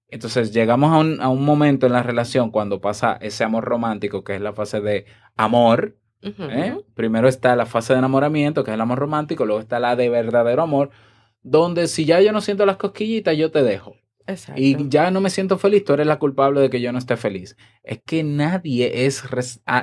Entonces 0.07 0.53
llegamos 0.53 0.91
a 0.91 0.97
un, 0.99 1.21
a 1.21 1.29
un 1.29 1.43
momento 1.43 1.87
en 1.87 1.93
la 1.93 2.03
relación 2.03 2.51
cuando 2.51 2.79
pasa 2.79 3.17
ese 3.21 3.43
amor 3.43 3.65
romántico, 3.65 4.23
que 4.23 4.35
es 4.35 4.41
la 4.41 4.53
fase 4.53 4.81
de 4.81 5.05
amor. 5.35 5.97
¿eh? 6.21 6.77
Primero 6.93 7.27
está 7.27 7.55
la 7.55 7.65
fase 7.65 7.93
de 7.93 7.99
enamoramiento, 7.99 8.63
que 8.63 8.71
es 8.71 8.75
el 8.75 8.81
amor 8.81 8.99
romántico, 8.99 9.45
luego 9.45 9.61
está 9.61 9.79
la 9.79 9.95
de 9.95 10.09
verdadero 10.09 10.61
amor, 10.61 10.91
donde 11.41 11.87
si 11.87 12.05
ya 12.05 12.21
yo 12.21 12.31
no 12.31 12.41
siento 12.41 12.65
las 12.65 12.77
cosquillitas, 12.77 13.35
yo 13.37 13.51
te 13.51 13.63
dejo. 13.63 13.95
Y 14.55 14.89
ya 14.89 15.11
no 15.11 15.21
me 15.21 15.29
siento 15.29 15.57
feliz, 15.57 15.83
tú 15.83 15.93
eres 15.93 16.07
la 16.07 16.17
culpable 16.17 16.59
de 16.59 16.69
que 16.69 16.81
yo 16.81 16.91
no 16.91 16.97
esté 16.97 17.15
feliz. 17.15 17.55
Es 17.83 18.01
que 18.03 18.23
nadie 18.23 19.05
es 19.05 19.23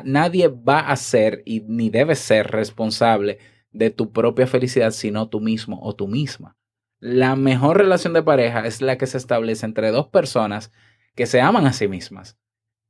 nadie 0.04 0.48
va 0.48 0.80
a 0.80 0.96
ser 0.96 1.42
y 1.44 1.60
ni 1.60 1.90
debe 1.90 2.16
ser 2.16 2.48
responsable 2.48 3.38
de 3.70 3.90
tu 3.90 4.12
propia 4.12 4.46
felicidad 4.46 4.90
sino 4.90 5.28
tú 5.28 5.40
mismo 5.40 5.78
o 5.82 5.94
tú 5.94 6.08
misma. 6.08 6.56
La 7.02 7.34
mejor 7.34 7.78
relación 7.78 8.12
de 8.12 8.22
pareja 8.22 8.64
es 8.64 8.80
la 8.80 8.96
que 8.96 9.08
se 9.08 9.18
establece 9.18 9.66
entre 9.66 9.90
dos 9.90 10.06
personas 10.06 10.70
que 11.16 11.26
se 11.26 11.40
aman 11.40 11.66
a 11.66 11.72
sí 11.72 11.88
mismas 11.88 12.38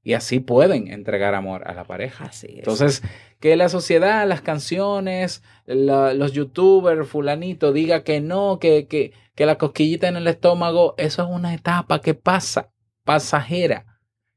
y 0.03 0.13
así 0.13 0.39
pueden 0.39 0.89
entregar 0.89 1.35
amor 1.35 1.67
a 1.67 1.73
la 1.73 1.85
pareja. 1.85 2.31
Entonces, 2.43 3.03
que 3.41 3.57
la 3.57 3.71
sociedad, 3.71 4.29
las 4.29 4.43
canciones, 4.43 5.43
los 5.65 6.33
youtubers, 6.33 7.09
fulanito, 7.09 7.73
diga 7.73 8.05
que 8.05 8.21
no, 8.21 8.59
que, 8.59 8.87
que, 8.87 9.15
que 9.35 9.47
la 9.47 9.57
cosquillita 9.57 10.09
en 10.09 10.17
el 10.17 10.29
estómago, 10.29 10.95
eso 10.99 11.23
es 11.23 11.31
una 11.31 11.55
etapa 11.55 12.03
que 12.03 12.13
pasa, 12.13 12.71
pasajera. 13.05 13.87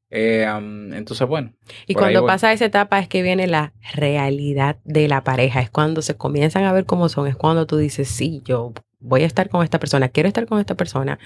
Eh, 0.10 0.46
entonces, 0.94 1.28
bueno. 1.28 1.52
Y 1.86 1.96
cuando 1.96 2.26
pasa 2.26 2.54
esa 2.54 2.64
etapa 2.64 3.00
es 3.00 3.10
que 3.10 3.24
viene 3.24 3.46
la 3.46 3.74
realidad 3.94 4.78
de 4.86 5.10
la 5.10 5.26
pareja, 5.26 5.60
es 5.60 5.70
cuando 5.70 6.02
se 6.02 6.16
comienzan 6.16 6.64
a 6.64 6.72
ver 6.72 6.86
cómo 6.86 7.10
son, 7.10 7.28
es 7.28 7.36
cuando 7.36 7.66
tú 7.66 7.76
dices, 7.76 8.08
sí, 8.08 8.42
yo 8.46 8.72
voy 9.06 9.24
a 9.24 9.26
estar 9.26 9.50
con 9.50 9.64
esta 9.64 9.80
persona, 9.80 10.10
quiero 10.10 10.28
estar 10.28 10.46
con 10.48 10.60
esta 10.60 10.76
persona 10.76 11.20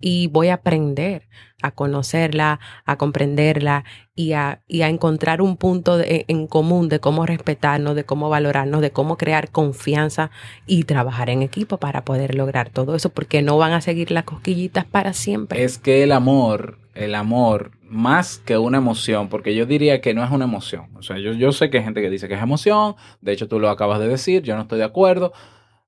y 0.00 0.28
voy 0.28 0.48
a 0.48 0.54
aprender 0.54 1.28
a 1.62 1.70
conocerla, 1.70 2.60
a 2.84 2.96
comprenderla 2.96 3.84
y 4.14 4.32
a, 4.32 4.60
y 4.68 4.82
a 4.82 4.88
encontrar 4.88 5.40
un 5.40 5.56
punto 5.56 5.98
en 6.04 6.46
común 6.46 6.88
de 6.88 7.00
cómo 7.00 7.26
respetarnos, 7.26 7.96
de 7.96 8.04
cómo 8.04 8.28
valorarnos, 8.28 8.80
de 8.82 8.90
cómo 8.90 9.16
crear 9.16 9.50
confianza 9.50 10.30
y 10.66 10.84
trabajar 10.84 11.30
en 11.30 11.42
equipo 11.42 11.78
para 11.78 12.04
poder 12.04 12.34
lograr 12.34 12.70
todo 12.70 12.94
eso, 12.94 13.10
porque 13.10 13.42
no 13.42 13.56
van 13.56 13.72
a 13.72 13.80
seguir 13.80 14.10
las 14.10 14.24
cosquillitas 14.24 14.84
para 14.84 15.12
siempre. 15.14 15.64
Es 15.64 15.78
que 15.78 16.02
el 16.02 16.12
amor, 16.12 16.78
el 16.94 17.14
amor, 17.14 17.72
más 17.82 18.38
que 18.38 18.58
una 18.58 18.78
emoción, 18.78 19.28
porque 19.28 19.54
yo 19.54 19.66
diría 19.66 20.00
que 20.00 20.14
no 20.14 20.24
es 20.24 20.30
una 20.30 20.44
emoción. 20.44 20.88
O 20.96 21.02
sea, 21.02 21.18
yo, 21.18 21.32
yo 21.32 21.52
sé 21.52 21.70
que 21.70 21.78
hay 21.78 21.84
gente 21.84 22.02
que 22.02 22.10
dice 22.10 22.28
que 22.28 22.34
es 22.34 22.42
emoción, 22.42 22.96
de 23.20 23.32
hecho 23.32 23.48
tú 23.48 23.58
lo 23.58 23.70
acabas 23.70 24.00
de 24.00 24.08
decir, 24.08 24.42
yo 24.42 24.54
no 24.56 24.62
estoy 24.62 24.78
de 24.78 24.84
acuerdo. 24.84 25.32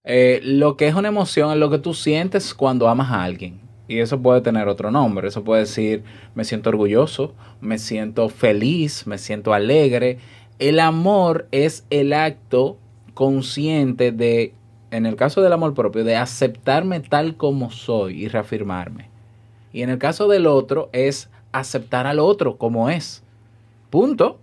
Eh, 0.06 0.40
lo 0.44 0.76
que 0.76 0.86
es 0.86 0.94
una 0.94 1.08
emoción 1.08 1.50
es 1.50 1.58
lo 1.58 1.68
que 1.68 1.78
tú 1.78 1.92
sientes 1.92 2.54
cuando 2.54 2.88
amas 2.88 3.10
a 3.10 3.24
alguien. 3.24 3.60
Y 3.88 3.98
eso 3.98 4.20
puede 4.20 4.40
tener 4.40 4.68
otro 4.68 4.90
nombre. 4.90 5.28
Eso 5.28 5.44
puede 5.44 5.62
decir, 5.62 6.04
me 6.34 6.44
siento 6.44 6.70
orgulloso, 6.70 7.34
me 7.60 7.78
siento 7.78 8.28
feliz, 8.28 9.06
me 9.06 9.18
siento 9.18 9.52
alegre. 9.52 10.18
El 10.58 10.80
amor 10.80 11.48
es 11.50 11.84
el 11.90 12.12
acto 12.12 12.78
consciente 13.14 14.12
de, 14.12 14.54
en 14.90 15.06
el 15.06 15.16
caso 15.16 15.42
del 15.42 15.52
amor 15.52 15.74
propio, 15.74 16.04
de 16.04 16.16
aceptarme 16.16 17.00
tal 17.00 17.36
como 17.36 17.70
soy 17.70 18.24
y 18.24 18.28
reafirmarme. 18.28 19.08
Y 19.72 19.82
en 19.82 19.90
el 19.90 19.98
caso 19.98 20.28
del 20.28 20.46
otro 20.46 20.88
es 20.92 21.28
aceptar 21.52 22.06
al 22.06 22.18
otro 22.20 22.56
como 22.56 22.90
es. 22.90 23.22
Punto. 23.90 24.38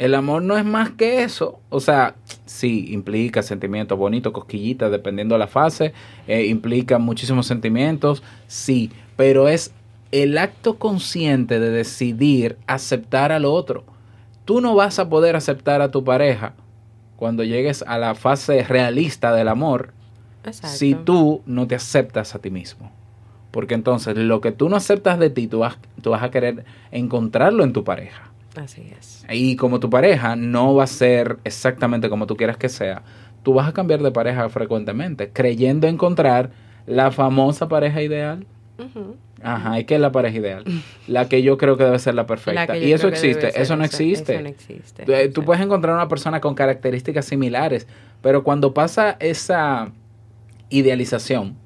El 0.00 0.14
amor 0.14 0.42
no 0.42 0.56
es 0.56 0.64
más 0.64 0.88
que 0.88 1.22
eso. 1.22 1.60
O 1.68 1.78
sea, 1.78 2.14
sí, 2.46 2.86
implica 2.88 3.42
sentimientos 3.42 3.98
bonitos, 3.98 4.32
cosquillitas, 4.32 4.90
dependiendo 4.90 5.34
de 5.34 5.40
la 5.40 5.46
fase. 5.46 5.92
Eh, 6.26 6.46
implica 6.46 6.98
muchísimos 6.98 7.46
sentimientos, 7.46 8.22
sí. 8.46 8.90
Pero 9.16 9.46
es 9.46 9.74
el 10.10 10.38
acto 10.38 10.78
consciente 10.78 11.60
de 11.60 11.68
decidir 11.68 12.56
aceptar 12.66 13.30
al 13.30 13.44
otro. 13.44 13.84
Tú 14.46 14.62
no 14.62 14.74
vas 14.74 14.98
a 14.98 15.10
poder 15.10 15.36
aceptar 15.36 15.82
a 15.82 15.90
tu 15.90 16.02
pareja 16.02 16.54
cuando 17.16 17.44
llegues 17.44 17.84
a 17.86 17.98
la 17.98 18.14
fase 18.14 18.64
realista 18.64 19.34
del 19.34 19.48
amor 19.48 19.92
si 20.50 20.94
tú 20.94 21.42
no 21.44 21.66
te 21.66 21.74
aceptas 21.74 22.34
a 22.34 22.38
ti 22.38 22.50
mismo. 22.50 22.90
Porque 23.50 23.74
entonces 23.74 24.16
lo 24.16 24.40
que 24.40 24.52
tú 24.52 24.70
no 24.70 24.76
aceptas 24.76 25.18
de 25.18 25.28
ti, 25.28 25.46
tú 25.46 25.58
vas, 25.58 25.76
tú 26.00 26.08
vas 26.08 26.22
a 26.22 26.30
querer 26.30 26.64
encontrarlo 26.90 27.64
en 27.64 27.74
tu 27.74 27.84
pareja. 27.84 28.29
Así 28.56 28.92
es. 28.98 29.24
Y 29.30 29.56
como 29.56 29.80
tu 29.80 29.90
pareja 29.90 30.36
no 30.36 30.74
va 30.74 30.84
a 30.84 30.88
ser 30.88 31.38
exactamente 31.44 32.08
como 32.08 32.26
tú 32.26 32.36
quieras 32.36 32.56
que 32.56 32.68
sea, 32.68 33.02
tú 33.42 33.54
vas 33.54 33.68
a 33.68 33.72
cambiar 33.72 34.02
de 34.02 34.10
pareja 34.10 34.48
frecuentemente, 34.48 35.30
creyendo 35.30 35.86
encontrar 35.86 36.50
la 36.86 37.10
famosa 37.10 37.68
pareja 37.68 38.02
ideal. 38.02 38.46
Ajá, 39.42 39.78
¿y 39.78 39.84
qué 39.84 39.96
es 39.96 40.00
la 40.00 40.12
pareja 40.12 40.38
ideal? 40.38 40.64
La 41.06 41.28
que 41.28 41.42
yo 41.42 41.58
creo 41.58 41.76
que 41.76 41.84
debe 41.84 41.98
ser 41.98 42.14
la 42.14 42.26
perfecta. 42.26 42.76
y 42.76 42.92
eso 42.92 43.08
existe, 43.08 43.60
eso 43.60 43.76
no 43.76 43.84
existe. 43.84 44.34
Eso 44.34 44.42
no 44.42 44.48
existe. 44.48 45.28
Tú, 45.28 45.44
puedes 45.44 45.62
encontrar 45.62 45.94
una 45.94 46.08
persona 46.08 46.40
con 46.40 46.54
características 46.54 47.24
similares, 47.26 47.86
pero 48.22 48.42
cuando 48.42 48.74
pasa 48.74 49.16
esa 49.20 49.92
idealización, 50.70 51.56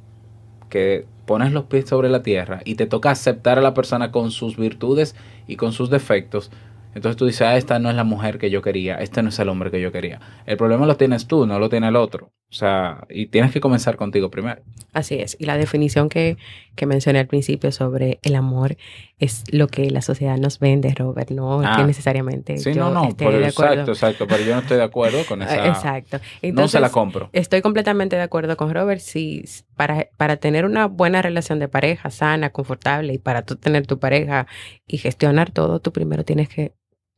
que 0.69 1.07
pones 1.25 1.53
los 1.53 1.65
pies 1.65 1.89
sobre 1.89 2.09
la 2.09 2.23
tierra 2.23 2.61
y 2.65 2.75
te 2.75 2.87
toca 2.87 3.11
aceptar 3.11 3.59
a 3.59 3.63
la 3.63 3.75
persona 3.75 4.11
con 4.11 4.31
sus 4.31 4.57
virtudes 4.57 5.15
y 5.47 5.57
con 5.57 5.73
sus 5.73 5.89
defectos, 5.89 6.51
entonces 6.95 7.17
tú 7.17 7.27
dices, 7.27 7.43
ah, 7.43 7.57
esta 7.57 7.79
no 7.79 7.91
es 7.91 7.97
la 7.97 8.05
mujer 8.05 8.39
que 8.39 8.51
yo 8.51 8.63
quería, 8.63 8.97
este 8.97 9.23
no 9.23 9.31
es 9.31 9.39
el 9.39 9.49
hombre 9.49 9.71
que 9.71 9.81
yo 9.81 9.91
quería. 9.93 10.21
El 10.47 10.57
problema 10.57 10.87
lo 10.87 10.97
tienes 10.97 11.27
tú, 11.27 11.47
no 11.47 11.59
lo 11.59 11.69
tiene 11.69 11.89
el 11.89 11.97
otro. 11.97 12.33
O 12.55 12.57
sea, 12.57 13.05
y 13.11 13.27
tienes 13.27 13.51
que 13.51 13.61
comenzar 13.61 13.97
contigo 13.97 14.31
primero. 14.31 14.63
Así 14.93 15.17
es. 15.17 15.37
Y 15.41 15.45
la 15.45 15.57
definición 15.57 16.09
que, 16.09 16.37
que 16.77 16.87
mencioné 16.87 17.19
al 17.19 17.27
principio 17.27 17.73
sobre 17.73 18.21
el 18.23 18.37
amor 18.37 18.77
es 19.19 19.43
lo 19.51 19.67
que 19.67 19.91
la 19.91 20.03
sociedad 20.03 20.37
nos 20.37 20.61
vende, 20.61 20.95
Robert, 20.95 21.31
no 21.31 21.63
que 21.63 21.67
ah. 21.67 21.85
necesariamente. 21.85 22.59
Sí, 22.59 22.75
no, 22.75 22.91
no, 22.91 23.09
exacto, 23.09 23.91
exacto, 23.91 24.27
pero 24.29 24.45
yo 24.45 24.55
no 24.55 24.61
estoy 24.61 24.77
de 24.77 24.85
acuerdo 24.85 25.19
con 25.27 25.43
esa. 25.43 25.67
Exacto. 25.67 26.21
no 26.53 26.69
se 26.69 26.79
la 26.79 26.91
compro. 26.91 27.29
Estoy 27.33 27.61
completamente 27.61 28.15
de 28.15 28.23
acuerdo 28.23 28.57
con 28.57 28.73
Robert. 28.73 29.01
Si 29.01 29.45
para, 29.75 30.07
para 30.17 30.37
tener 30.37 30.65
una 30.65 30.87
buena 30.87 31.23
relación 31.23 31.59
de 31.59 31.67
pareja, 31.67 32.11
sana, 32.11 32.51
confortable, 32.51 33.15
y 33.15 33.19
para 33.19 33.43
tú 33.43 33.57
tener 33.57 33.85
tu 33.89 33.99
pareja 33.99 34.47
y 34.87 34.99
gestionar 34.99 35.51
todo, 35.51 35.81
tú 35.81 35.93
primero 35.93 36.25
tienes 36.25 36.49
que 36.49 36.73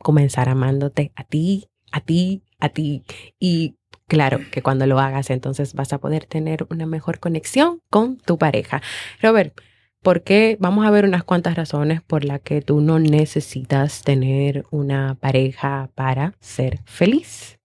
comenzar 0.06 0.48
amándote 0.48 1.10
a 1.16 1.25
ti, 1.25 1.66
a 1.90 1.98
ti, 1.98 2.44
a 2.60 2.68
ti. 2.68 3.02
Y 3.40 3.75
claro 4.06 4.38
que 4.52 4.62
cuando 4.62 4.86
lo 4.86 5.00
hagas, 5.00 5.30
entonces 5.30 5.75
vas 5.75 5.92
a 5.92 5.98
poder 5.98 6.26
tener 6.26 6.64
una 6.70 6.86
mejor 6.86 7.18
conexión 7.18 7.80
con 7.90 8.16
tu 8.16 8.38
pareja. 8.38 8.80
Robert, 9.20 9.60
¿por 10.04 10.22
qué? 10.22 10.58
Vamos 10.60 10.86
a 10.86 10.92
ver 10.92 11.06
unas 11.06 11.25
cuantas 11.25 11.56
razones 11.56 12.02
por 12.02 12.25
las 12.25 12.40
que 12.40 12.62
tú 12.62 12.80
no 12.80 13.00
necesitas 13.00 14.04
tener 14.04 14.64
una 14.70 15.16
pareja 15.16 15.90
para 15.96 16.34
ser 16.38 16.78
feliz. 16.84 17.58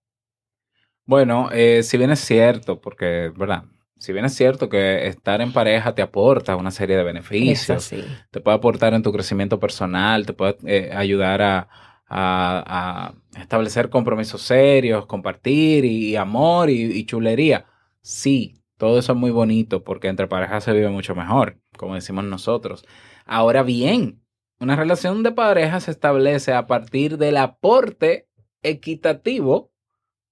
Bueno, 1.05 1.49
eh, 1.51 1.83
si 1.83 1.99
bien 1.99 2.09
es 2.09 2.21
cierto, 2.21 2.81
porque, 2.81 3.31
¿verdad? 3.37 3.65
Si 3.99 4.13
bien 4.13 4.25
es 4.25 4.33
cierto 4.33 4.67
que 4.67 5.05
estar 5.05 5.41
en 5.41 5.53
pareja 5.53 5.93
te 5.93 6.01
aporta 6.01 6.55
una 6.55 6.71
serie 6.71 6.97
de 6.97 7.03
beneficios, 7.03 7.93
te 8.31 8.39
puede 8.41 8.57
aportar 8.57 8.95
en 8.95 9.03
tu 9.03 9.13
crecimiento 9.13 9.59
personal, 9.59 10.25
te 10.25 10.33
puede 10.33 10.57
eh, 10.65 10.91
ayudar 10.91 11.43
a, 11.43 11.90
a, 12.13 13.13
establecer 13.39 13.89
compromisos 13.89 14.41
serios, 14.41 15.05
compartir 15.05 15.85
y, 15.85 16.15
amor 16.17 16.69
y, 16.69 17.05
chulería. 17.05 17.65
Sí, 18.01 18.61
todo 18.77 18.99
eso 18.99 19.13
es 19.13 19.17
muy 19.17 19.31
bonito 19.31 19.83
porque 19.83 20.09
entre 20.09 20.27
parejas 20.27 20.65
se 20.65 20.73
vive 20.73 20.89
mucho 20.89 21.15
mejor, 21.15 21.57
como 21.77 21.95
decimos 21.95 22.25
nosotros. 22.25 22.85
Ahora 23.25 23.63
bien, 23.63 24.21
una 24.59 24.75
relación 24.75 25.23
de 25.23 25.31
pareja 25.31 25.79
se 25.79 25.91
establece 25.91 26.53
a 26.53 26.67
partir 26.67 27.17
del 27.17 27.37
aporte 27.37 28.27
equitativo 28.61 29.71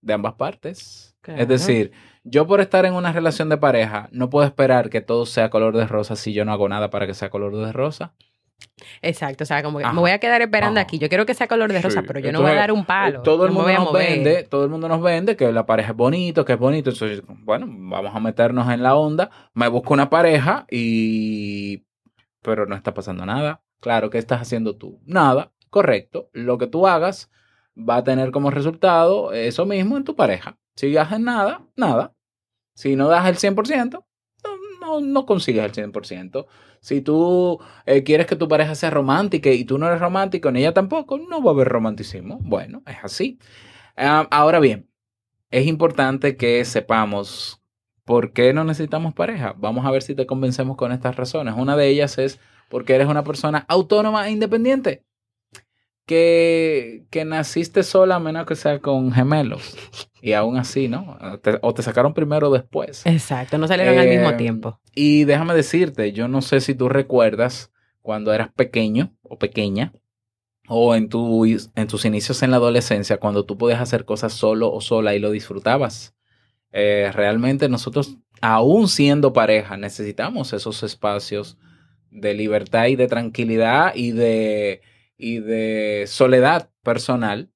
de 0.01 0.13
ambas 0.13 0.33
partes. 0.33 1.15
Es 1.25 1.47
decir, 1.47 1.91
yo 2.23 2.47
por 2.47 2.59
estar 2.59 2.85
en 2.85 2.93
una 2.93 3.13
relación 3.13 3.49
de 3.49 3.57
pareja 3.57 4.09
no 4.11 4.29
puedo 4.29 4.45
esperar 4.45 4.89
que 4.89 5.01
todo 5.01 5.25
sea 5.25 5.49
color 5.49 5.77
de 5.77 5.87
rosa 5.87 6.15
si 6.15 6.33
yo 6.33 6.43
no 6.43 6.51
hago 6.51 6.67
nada 6.67 6.89
para 6.89 7.07
que 7.07 7.13
sea 7.13 7.29
color 7.29 7.55
de 7.55 7.71
rosa. 7.71 8.13
Exacto, 9.01 9.43
o 9.43 9.47
sea, 9.47 9.61
como 9.61 9.79
que 9.79 9.85
me 9.85 9.99
voy 9.99 10.11
a 10.11 10.19
quedar 10.19 10.41
esperando 10.41 10.79
aquí. 10.79 10.99
Yo 10.99 11.09
quiero 11.09 11.25
que 11.25 11.33
sea 11.33 11.47
color 11.47 11.71
de 11.71 11.81
rosa, 11.81 12.03
pero 12.03 12.19
yo 12.19 12.31
no 12.31 12.41
voy 12.41 12.51
a 12.51 12.55
dar 12.55 12.71
un 12.71 12.85
palo. 12.85 13.21
Todo 13.21 13.45
el 13.45 13.51
mundo 13.51 13.71
nos 13.71 13.93
vende, 13.93 14.43
todo 14.43 14.63
el 14.63 14.69
mundo 14.69 14.87
nos 14.87 15.01
vende 15.01 15.35
que 15.35 15.51
la 15.51 15.65
pareja 15.65 15.91
es 15.91 15.97
bonito, 15.97 16.45
que 16.45 16.53
es 16.53 16.59
bonito. 16.59 16.89
Entonces, 16.89 17.21
bueno, 17.27 17.65
vamos 17.69 18.15
a 18.15 18.19
meternos 18.19 18.71
en 18.71 18.83
la 18.83 18.95
onda. 18.95 19.29
Me 19.53 19.67
busco 19.67 19.93
una 19.93 20.09
pareja 20.09 20.65
y 20.69 21.85
pero 22.41 22.65
no 22.65 22.75
está 22.75 22.93
pasando 22.93 23.25
nada. 23.25 23.61
Claro, 23.81 24.09
¿qué 24.09 24.17
estás 24.17 24.41
haciendo 24.41 24.75
tú? 24.75 24.99
Nada, 25.05 25.51
correcto. 25.69 26.29
Lo 26.33 26.57
que 26.57 26.67
tú 26.67 26.87
hagas 26.87 27.29
va 27.77 27.97
a 27.97 28.03
tener 28.03 28.31
como 28.31 28.51
resultado 28.51 29.33
eso 29.33 29.65
mismo 29.65 29.97
en 29.97 30.03
tu 30.03 30.15
pareja. 30.15 30.57
Si 30.75 30.95
haces 30.97 31.19
nada, 31.19 31.61
nada. 31.75 32.13
Si 32.75 32.95
no 32.95 33.09
das 33.09 33.27
el 33.27 33.35
100%, 33.35 34.03
no, 35.01 35.25
consigues 35.25 35.63
el 35.65 35.91
100%. 35.91 36.45
Si 36.81 37.01
tú 37.01 37.59
eh, 37.85 38.03
quieres 38.03 38.27
que 38.27 38.35
tu 38.35 38.47
pareja 38.47 38.75
sea 38.75 38.89
romántica 38.89 39.49
y 39.51 39.65
tú 39.65 39.77
no 39.77 39.87
eres 39.87 39.99
romántico, 39.99 40.51
ni 40.51 40.59
ella 40.59 40.73
tampoco, 40.73 41.17
no 41.17 41.41
va 41.43 41.51
a 41.51 41.53
haber 41.53 41.67
romanticismo. 41.67 42.39
Bueno, 42.41 42.83
es 42.85 42.97
así. 43.03 43.39
Ah, 43.97 44.27
ahora 44.31 44.59
bien, 44.59 44.89
es 45.51 45.67
importante 45.67 46.37
que 46.37 46.63
sepamos 46.65 47.61
por 48.05 48.33
qué 48.33 48.53
no 48.53 48.63
necesitamos 48.63 49.13
pareja. 49.13 49.53
Vamos 49.57 49.85
a 49.85 49.91
ver 49.91 50.01
si 50.01 50.15
te 50.15 50.25
convencemos 50.25 50.77
con 50.77 50.91
estas 50.91 51.15
razones. 51.15 51.53
Una 51.57 51.75
de 51.77 51.87
ellas 51.89 52.17
es 52.17 52.39
porque 52.69 52.95
eres 52.95 53.07
una 53.07 53.23
persona 53.23 53.65
autónoma 53.67 54.27
e 54.27 54.31
independiente. 54.31 55.05
Que, 56.09 57.05
que 57.11 57.23
naciste 57.23 57.83
sola 57.83 58.15
a 58.15 58.19
menos 58.19 58.47
que 58.47 58.55
sea 58.55 58.79
con 58.79 59.11
gemelos. 59.11 59.77
Y 60.23 60.33
aún 60.33 60.57
así, 60.57 60.87
¿no? 60.87 61.19
o 61.61 61.73
te 61.75 61.83
sacaron 61.83 62.15
primero 62.15 62.49
o 62.49 62.51
después. 62.51 63.05
Exacto, 63.05 63.59
no 63.59 63.67
salieron 63.67 63.95
al 63.99 64.07
mismo 64.09 64.31
Eh, 64.31 64.33
tiempo. 64.33 64.79
Y 64.95 65.25
déjame 65.25 65.53
decirte, 65.53 66.11
yo 66.11 66.27
no 66.27 66.41
sé 66.41 66.61
si 66.61 66.73
tú 66.73 66.89
recuerdas 66.89 67.71
cuando 68.01 68.33
eras 68.33 68.51
pequeño 68.51 69.13
o 69.21 69.37
pequeña, 69.37 69.93
o 70.67 70.95
en, 70.95 71.09
tu, 71.09 71.45
en 71.45 71.87
tus 71.87 72.05
inicios 72.05 72.41
en 72.41 72.49
la 72.49 72.57
adolescencia, 72.57 73.17
cuando 73.17 73.45
tú 73.45 73.55
podías 73.55 73.79
hacer 73.79 74.03
cosas 74.03 74.33
solo 74.33 74.71
o 74.73 74.81
sola 74.81 75.13
y 75.13 75.19
lo 75.19 75.29
disfrutabas. 75.29 76.15
Eh, 76.71 77.11
realmente 77.13 77.69
nosotros, 77.69 78.17
aún 78.41 78.87
siendo 78.87 79.31
pareja, 79.31 79.77
necesitamos 79.77 80.53
esos 80.53 80.81
espacios 80.81 81.57
de 82.09 82.33
libertad 82.33 82.87
y 82.87 82.95
de 82.95 83.07
tranquilidad 83.07 83.93
y 83.95 84.11
de, 84.11 84.81
y 85.19 85.39
de 85.39 86.05
soledad 86.07 86.71
personal 86.81 87.51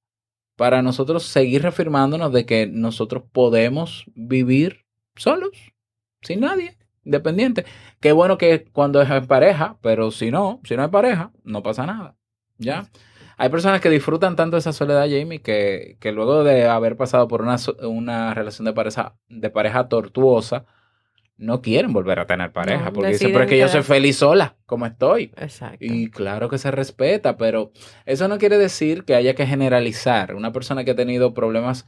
para 0.56 0.84
nosotros 0.84 1.24
seguir 1.24 1.64
reafirmándonos 1.64 2.32
de 2.32 2.46
que 2.46 2.68
nosotros 2.68 3.24
podemos 3.32 4.06
vivir 4.14 4.86
solos, 5.16 5.74
sin 6.22 6.42
nadie, 6.42 6.78
independiente. 7.04 7.66
Qué 8.00 8.12
bueno 8.12 8.38
que 8.38 8.66
cuando 8.66 9.02
es 9.02 9.10
en 9.10 9.26
pareja, 9.26 9.78
pero 9.82 10.12
si 10.12 10.30
no, 10.30 10.60
si 10.66 10.76
no 10.76 10.84
hay 10.84 10.90
pareja, 10.90 11.32
no 11.44 11.64
pasa 11.64 11.86
nada. 11.86 12.16
¿Ya? 12.58 12.90
Hay 13.38 13.50
personas 13.50 13.82
que 13.82 13.90
disfrutan 13.90 14.36
tanto 14.36 14.58
esa 14.58 14.74
soledad, 14.74 15.08
Jamie, 15.10 15.42
que, 15.42 15.98
que 16.00 16.12
luego 16.12 16.44
de 16.44 16.68
haber 16.68 16.98
pasado 16.98 17.28
por 17.28 17.42
una, 17.42 17.56
una 17.82 18.34
relación 18.34 18.66
de 18.66 18.74
pareja, 18.74 19.16
de 19.30 19.50
pareja 19.50 19.88
tortuosa, 19.88 20.66
no 21.44 21.62
quieren 21.62 21.94
volver 21.94 22.20
a 22.20 22.26
tener 22.26 22.52
pareja, 22.52 22.86
No, 22.86 22.94
porque 22.94 23.12
dicen, 23.12 23.32
pero 23.32 23.44
es 23.44 23.50
que 23.50 23.58
yo 23.58 23.68
soy 23.68 23.74
quedarse". 23.74 23.94
feliz 23.94 24.16
sola, 24.18 24.56
como 24.66 24.86
estoy. 24.86 25.32
Exacto. 25.38 25.78
Y 25.80 26.10
claro 26.10 26.50
que 26.50 26.58
se 26.58 26.72
respeta, 26.72 27.38
pero 27.38 27.72
eso 28.06 28.28
no 28.28 28.38
quiere 28.38 28.58
decir 28.58 29.04
que 29.04 29.16
haya 29.16 29.34
que 29.36 29.46
generalizar. 29.46 30.36
Una 30.36 30.52
persona 30.52 30.84
que 30.84 30.92
ha 30.92 30.96
tenido 30.96 31.34
problemas 31.34 31.86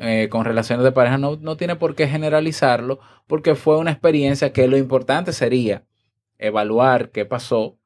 eh, 0.00 0.28
con 0.30 0.44
relaciones 0.44 0.84
de 0.84 0.92
pareja 0.92 1.18
no, 1.18 1.36
no 1.36 1.56
tiene 1.56 1.76
por 1.76 1.94
qué 1.94 2.08
generalizarlo, 2.08 2.98
porque 3.26 3.54
fue 3.54 3.78
una 3.78 3.90
experiencia 3.92 4.52
que 4.52 4.66
lo 4.66 4.76
importante 4.76 5.32
sería 5.32 5.84
evaluar 6.38 7.10
qué 7.10 7.24
pasó, 7.24 7.78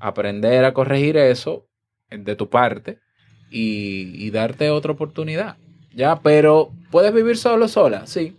aprender 0.00 0.64
a 0.64 0.72
corregir 0.72 1.16
eso 1.16 1.66
eh, 2.10 2.18
de 2.18 2.36
tu 2.36 2.48
parte 2.48 2.98
y, 3.50 4.24
y 4.24 4.30
darte 4.30 4.70
otra 4.70 4.92
oportunidad. 4.92 5.56
Ya, 5.94 6.20
pero 6.20 6.72
puedes 6.90 7.12
vivir 7.12 7.36
solo, 7.36 7.68
sola, 7.68 8.06
sí. 8.06 8.36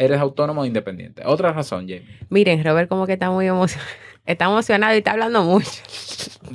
Eres 0.00 0.18
autónomo 0.18 0.64
e 0.64 0.66
independiente. 0.66 1.22
Otra 1.26 1.52
razón, 1.52 1.80
Jamie. 1.82 2.06
Miren, 2.30 2.64
Robert 2.64 2.88
como 2.88 3.06
que 3.06 3.12
está 3.12 3.30
muy 3.30 3.46
emocionado. 3.46 3.88
Está 4.26 4.44
emocionado 4.44 4.94
y 4.94 4.98
está 4.98 5.12
hablando 5.12 5.42
mucho. 5.42 5.70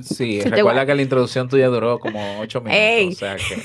Sí, 0.02 0.40
recuerda 0.46 0.86
que 0.86 0.94
la 0.94 1.02
introducción 1.02 1.50
tuya 1.50 1.68
duró 1.68 2.00
como 2.00 2.40
ocho 2.40 2.62
minutos. 2.62 2.80
Ey. 2.80 3.10
O 3.10 3.12
sea 3.12 3.36
que. 3.36 3.62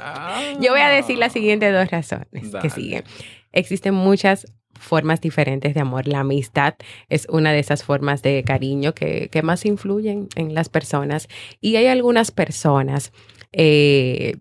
Ah. 0.00 0.52
Yo 0.60 0.72
voy 0.72 0.80
a 0.80 0.88
decir 0.88 1.16
las 1.16 1.32
siguientes 1.32 1.72
dos 1.72 1.88
razones 1.88 2.50
Dale. 2.50 2.60
que 2.60 2.70
siguen. 2.70 3.04
Existen 3.52 3.94
muchas 3.94 4.52
formas 4.78 5.20
diferentes 5.20 5.74
de 5.74 5.80
amor. 5.80 6.08
La 6.08 6.20
amistad 6.20 6.74
es 7.08 7.26
una 7.30 7.52
de 7.52 7.60
esas 7.60 7.84
formas 7.84 8.20
de 8.20 8.42
cariño 8.44 8.94
que, 8.94 9.28
que 9.30 9.42
más 9.42 9.64
influyen 9.64 10.28
en 10.34 10.52
las 10.52 10.68
personas. 10.68 11.28
Y 11.60 11.76
hay 11.76 11.86
algunas 11.86 12.32
personas 12.32 13.12
eh, 13.52 14.36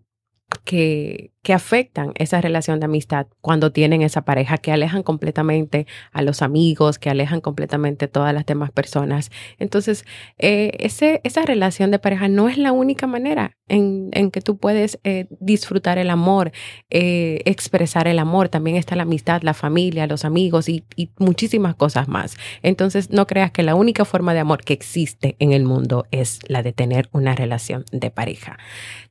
que, 0.65 1.31
que 1.45 1.53
afectan 1.53 2.11
esa 2.15 2.41
relación 2.41 2.79
de 2.79 2.85
amistad 2.85 3.27
cuando 3.39 3.71
tienen 3.71 4.01
esa 4.01 4.25
pareja, 4.25 4.57
que 4.57 4.71
alejan 4.71 5.03
completamente 5.03 5.85
a 6.11 6.23
los 6.23 6.41
amigos, 6.41 6.97
que 6.97 7.11
alejan 7.11 7.39
completamente 7.39 8.07
todas 8.07 8.33
las 8.33 8.47
demás 8.47 8.71
personas. 8.71 9.29
Entonces, 9.59 10.05
eh, 10.39 10.71
ese, 10.79 11.21
esa 11.23 11.43
relación 11.43 11.91
de 11.91 11.99
pareja 11.99 12.29
no 12.29 12.49
es 12.49 12.57
la 12.57 12.71
única 12.71 13.05
manera 13.05 13.57
en, 13.67 14.09
en 14.13 14.31
que 14.31 14.41
tú 14.41 14.57
puedes 14.57 14.99
eh, 15.03 15.27
disfrutar 15.39 15.99
el 15.99 16.09
amor, 16.09 16.51
eh, 16.89 17.41
expresar 17.45 18.07
el 18.07 18.17
amor. 18.17 18.49
También 18.49 18.75
está 18.75 18.95
la 18.95 19.03
amistad, 19.03 19.43
la 19.43 19.53
familia, 19.53 20.07
los 20.07 20.25
amigos 20.25 20.67
y 20.67 20.83
muchísimas 21.19 21.75
cosas 21.75 22.07
más. 22.07 22.37
Entonces, 22.63 23.11
no 23.11 23.27
creas 23.27 23.51
que 23.51 23.61
la 23.61 23.75
única 23.75 24.03
forma 24.03 24.33
de 24.33 24.39
amor 24.39 24.63
que 24.63 24.73
existe 24.73 25.35
en 25.37 25.51
el 25.51 25.63
mundo 25.63 26.07
es 26.09 26.39
la 26.47 26.63
de 26.63 26.73
tener 26.73 27.07
una 27.11 27.35
relación 27.35 27.85
de 27.91 28.09
pareja. 28.09 28.57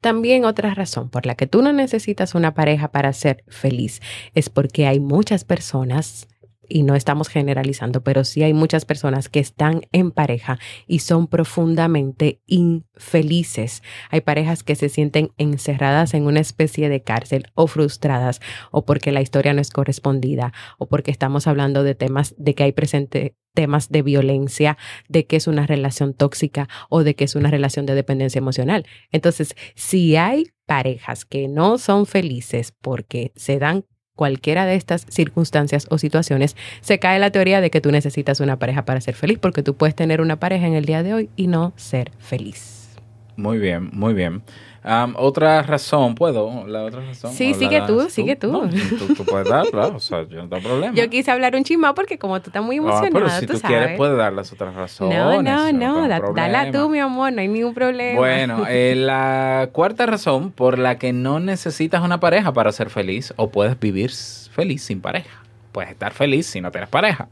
También 0.00 0.44
otra 0.44 0.74
razón 0.74 1.10
por 1.10 1.26
la 1.26 1.36
que 1.36 1.46
tú 1.46 1.62
no 1.62 1.72
necesitas 1.72 2.23
una 2.34 2.54
pareja 2.54 2.92
para 2.92 3.12
ser 3.12 3.44
feliz 3.48 4.00
es 4.34 4.48
porque 4.48 4.86
hay 4.86 5.00
muchas 5.00 5.44
personas 5.44 6.28
y 6.68 6.82
no 6.82 6.94
estamos 6.94 7.28
generalizando, 7.28 8.02
pero 8.02 8.24
sí 8.24 8.42
hay 8.42 8.52
muchas 8.54 8.84
personas 8.84 9.28
que 9.28 9.40
están 9.40 9.82
en 9.92 10.10
pareja 10.10 10.58
y 10.86 11.00
son 11.00 11.26
profundamente 11.26 12.40
infelices. 12.46 13.82
Hay 14.10 14.20
parejas 14.20 14.62
que 14.62 14.76
se 14.76 14.88
sienten 14.88 15.30
encerradas 15.36 16.14
en 16.14 16.26
una 16.26 16.40
especie 16.40 16.88
de 16.88 17.02
cárcel 17.02 17.46
o 17.54 17.66
frustradas 17.66 18.40
o 18.70 18.84
porque 18.84 19.12
la 19.12 19.20
historia 19.20 19.52
no 19.52 19.60
es 19.60 19.70
correspondida 19.70 20.52
o 20.78 20.86
porque 20.86 21.10
estamos 21.10 21.46
hablando 21.46 21.82
de 21.82 21.94
temas 21.94 22.34
de 22.38 22.54
que 22.54 22.64
hay 22.64 22.72
presente 22.72 23.36
temas 23.54 23.88
de 23.88 24.02
violencia, 24.02 24.76
de 25.08 25.26
que 25.26 25.36
es 25.36 25.46
una 25.46 25.66
relación 25.66 26.12
tóxica 26.12 26.68
o 26.88 27.04
de 27.04 27.14
que 27.14 27.24
es 27.24 27.36
una 27.36 27.50
relación 27.50 27.86
de 27.86 27.94
dependencia 27.94 28.40
emocional. 28.40 28.84
Entonces, 29.12 29.54
si 29.76 30.16
hay 30.16 30.50
parejas 30.66 31.24
que 31.24 31.48
no 31.48 31.78
son 31.78 32.06
felices 32.06 32.72
porque 32.80 33.32
se 33.36 33.58
dan 33.58 33.84
cualquiera 34.14 34.64
de 34.64 34.76
estas 34.76 35.06
circunstancias 35.08 35.86
o 35.90 35.98
situaciones, 35.98 36.56
se 36.80 36.98
cae 36.98 37.18
la 37.18 37.30
teoría 37.30 37.60
de 37.60 37.70
que 37.70 37.80
tú 37.80 37.90
necesitas 37.90 38.40
una 38.40 38.58
pareja 38.58 38.84
para 38.84 39.00
ser 39.00 39.14
feliz, 39.14 39.38
porque 39.38 39.62
tú 39.62 39.74
puedes 39.74 39.94
tener 39.94 40.20
una 40.20 40.38
pareja 40.38 40.66
en 40.66 40.74
el 40.74 40.84
día 40.84 41.02
de 41.02 41.14
hoy 41.14 41.30
y 41.36 41.48
no 41.48 41.72
ser 41.76 42.12
feliz. 42.18 42.96
Muy 43.36 43.58
bien, 43.58 43.90
muy 43.92 44.14
bien. 44.14 44.42
Am, 44.86 45.14
otra 45.16 45.62
razón, 45.62 46.14
¿puedo? 46.14 46.66
¿La 46.66 46.84
otra 46.84 47.00
razón? 47.00 47.32
Sí, 47.32 47.46
¿O 47.46 47.50
la 47.52 47.54
sigue 47.58 47.80
tú, 47.86 47.96
das 47.96 48.12
sigue 48.12 48.36
tú. 48.36 48.52
No, 48.52 48.68
tú, 48.68 49.14
tú 49.14 49.24
puedes 49.24 49.48
darla, 49.48 49.86
o 49.86 49.98
sea, 49.98 50.28
yo 50.28 50.42
no 50.42 50.48
tengo 50.50 50.62
problema. 50.62 50.94
Yo 50.94 51.08
quise 51.08 51.30
hablar 51.30 51.56
un 51.56 51.64
chismado 51.64 51.94
porque 51.94 52.18
como 52.18 52.38
tú 52.42 52.50
estás 52.50 52.62
muy 52.62 52.76
Ah, 52.76 52.80
emocionado, 52.80 53.12
pero 53.14 53.30
si 53.30 53.46
tú, 53.46 53.54
tú, 53.54 53.58
sabes. 53.60 53.78
quieres, 53.78 53.96
puedes 53.96 54.18
dar 54.18 54.34
las 54.34 54.52
otras 54.52 54.74
razones. 54.74 55.18
no, 55.18 55.42
no, 55.42 55.72
no, 55.72 56.06
da- 56.06 56.20
dala 56.34 56.70
tú, 56.70 56.90
mi 56.90 56.98
amor, 56.98 57.32
no 57.32 57.40
hay 57.40 57.48
ningún 57.48 57.72
problema. 57.72 58.18
Bueno, 58.18 58.64
eh, 58.68 58.94
la 58.98 59.70
cuarta 59.72 60.04
razón 60.04 60.52
por 60.52 60.78
la 60.78 60.98
que 60.98 61.14
no 61.14 61.40
necesitas 61.40 62.02
una 62.02 62.20
pareja 62.20 62.52
para 62.52 62.70
ser 62.70 62.90
feliz 62.90 63.32
o 63.36 63.48
puedes 63.48 63.80
vivir 63.80 64.10
feliz 64.12 64.82
sin 64.84 65.00
pareja. 65.00 65.42
Puedes 65.72 65.90
estar 65.92 66.12
feliz 66.12 66.46
si 66.46 66.60
no 66.60 66.70
tienes 66.70 66.90
pareja. 66.90 67.28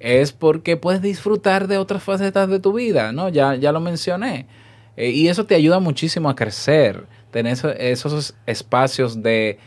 Es 0.00 0.32
porque 0.32 0.78
puedes 0.78 1.02
disfrutar 1.02 1.66
de 1.68 1.76
otras 1.76 2.02
facetas 2.02 2.48
de 2.48 2.60
tu 2.60 2.72
vida, 2.72 3.12
¿no? 3.12 3.28
Ya, 3.28 3.56
ya 3.56 3.72
lo 3.72 3.80
mencioné. 3.80 4.46
Eh, 4.98 5.10
y 5.10 5.28
eso 5.28 5.46
te 5.46 5.54
ayuda 5.54 5.78
muchísimo 5.78 6.28
a 6.28 6.34
crecer, 6.34 7.04
tener 7.30 7.52
eso- 7.52 7.70
esos 7.70 8.34
espacios 8.46 9.22
de 9.22 9.58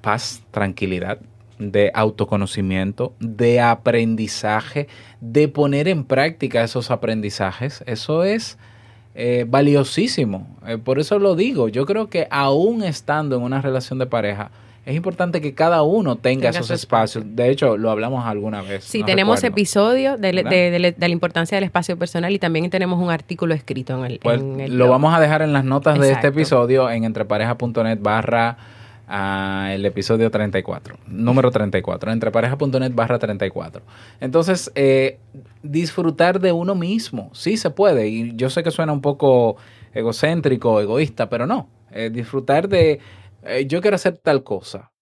paz, 0.00 0.40
tranquilidad, 0.52 1.18
de 1.58 1.90
autoconocimiento, 1.94 3.12
de 3.18 3.60
aprendizaje, 3.60 4.86
de 5.20 5.48
poner 5.48 5.88
en 5.88 6.04
práctica 6.04 6.62
esos 6.62 6.90
aprendizajes. 6.90 7.82
Eso 7.86 8.22
es 8.24 8.56
eh, 9.14 9.44
valiosísimo. 9.46 10.46
Eh, 10.66 10.78
por 10.78 10.98
eso 10.98 11.18
lo 11.18 11.34
digo. 11.36 11.68
Yo 11.68 11.84
creo 11.84 12.08
que 12.08 12.26
aún 12.30 12.82
estando 12.82 13.36
en 13.36 13.42
una 13.42 13.60
relación 13.60 13.98
de 13.98 14.06
pareja, 14.06 14.50
es 14.84 14.96
importante 14.96 15.40
que 15.40 15.54
cada 15.54 15.82
uno 15.82 16.16
tenga, 16.16 16.50
Tenga 16.50 16.50
esos 16.50 16.70
espacio. 16.70 17.20
espacios. 17.20 17.36
De 17.36 17.50
hecho, 17.50 17.76
lo 17.76 17.90
hablamos 17.90 18.24
alguna 18.26 18.62
vez. 18.62 18.82
Sí, 18.84 19.00
no 19.00 19.06
tenemos 19.06 19.36
recuerdo. 19.36 19.54
episodios 19.54 20.20
de, 20.20 20.32
¿Verdad? 20.32 20.50
de- 20.50 20.70
de- 20.72 20.92
de 20.92 21.08
la 21.08 21.12
importancia 21.12 21.56
del 21.56 21.64
espacio 21.64 21.96
personal 21.96 22.32
y 22.32 22.38
también 22.38 22.68
tenemos 22.70 23.00
un 23.00 23.10
artículo 23.10 23.54
escrito 23.54 23.96
en 23.98 24.10
el, 24.10 24.18
Pues 24.18 24.40
en 24.40 24.60
el 24.60 24.70
lo 24.72 24.84
blog. 24.86 24.90
vamos 24.90 25.14
a 25.14 25.20
dejar 25.20 25.42
en 25.42 25.52
las 25.52 25.64
notas 25.64 25.98
de 26.00 26.10
este 26.12 26.26
episodio 26.28 26.90
en 26.90 27.04
entrepareja.net 27.04 27.98
barra 28.00 28.56
ah, 29.14 29.68
el 29.72 29.84
episodio 29.86 30.30
34, 30.30 30.96
número 31.06 31.50
34, 31.50 32.10
entrepareja.net 32.12 32.92
barra 32.94 33.18
34. 33.18 33.82
Entonces, 34.20 34.72
eh, 34.74 35.18
disfrutar 35.62 36.40
de 36.40 36.52
uno 36.52 36.74
mismo, 36.74 37.30
sí 37.34 37.56
se 37.56 37.70
puede, 37.70 38.08
y 38.08 38.32
yo 38.36 38.48
sé 38.50 38.62
que 38.62 38.70
suena 38.70 38.92
un 38.92 39.00
poco 39.02 39.56
egocéntrico, 39.94 40.80
egoísta, 40.80 41.28
pero 41.28 41.46
no, 41.46 41.68
Eh, 41.94 42.08
disfrutar 42.10 42.70
de, 42.70 43.00
eh, 43.42 43.66
yo 43.66 43.80
quiero 43.80 43.96
hacer 43.96 44.18
tal 44.18 44.44
cosa. 44.44 44.92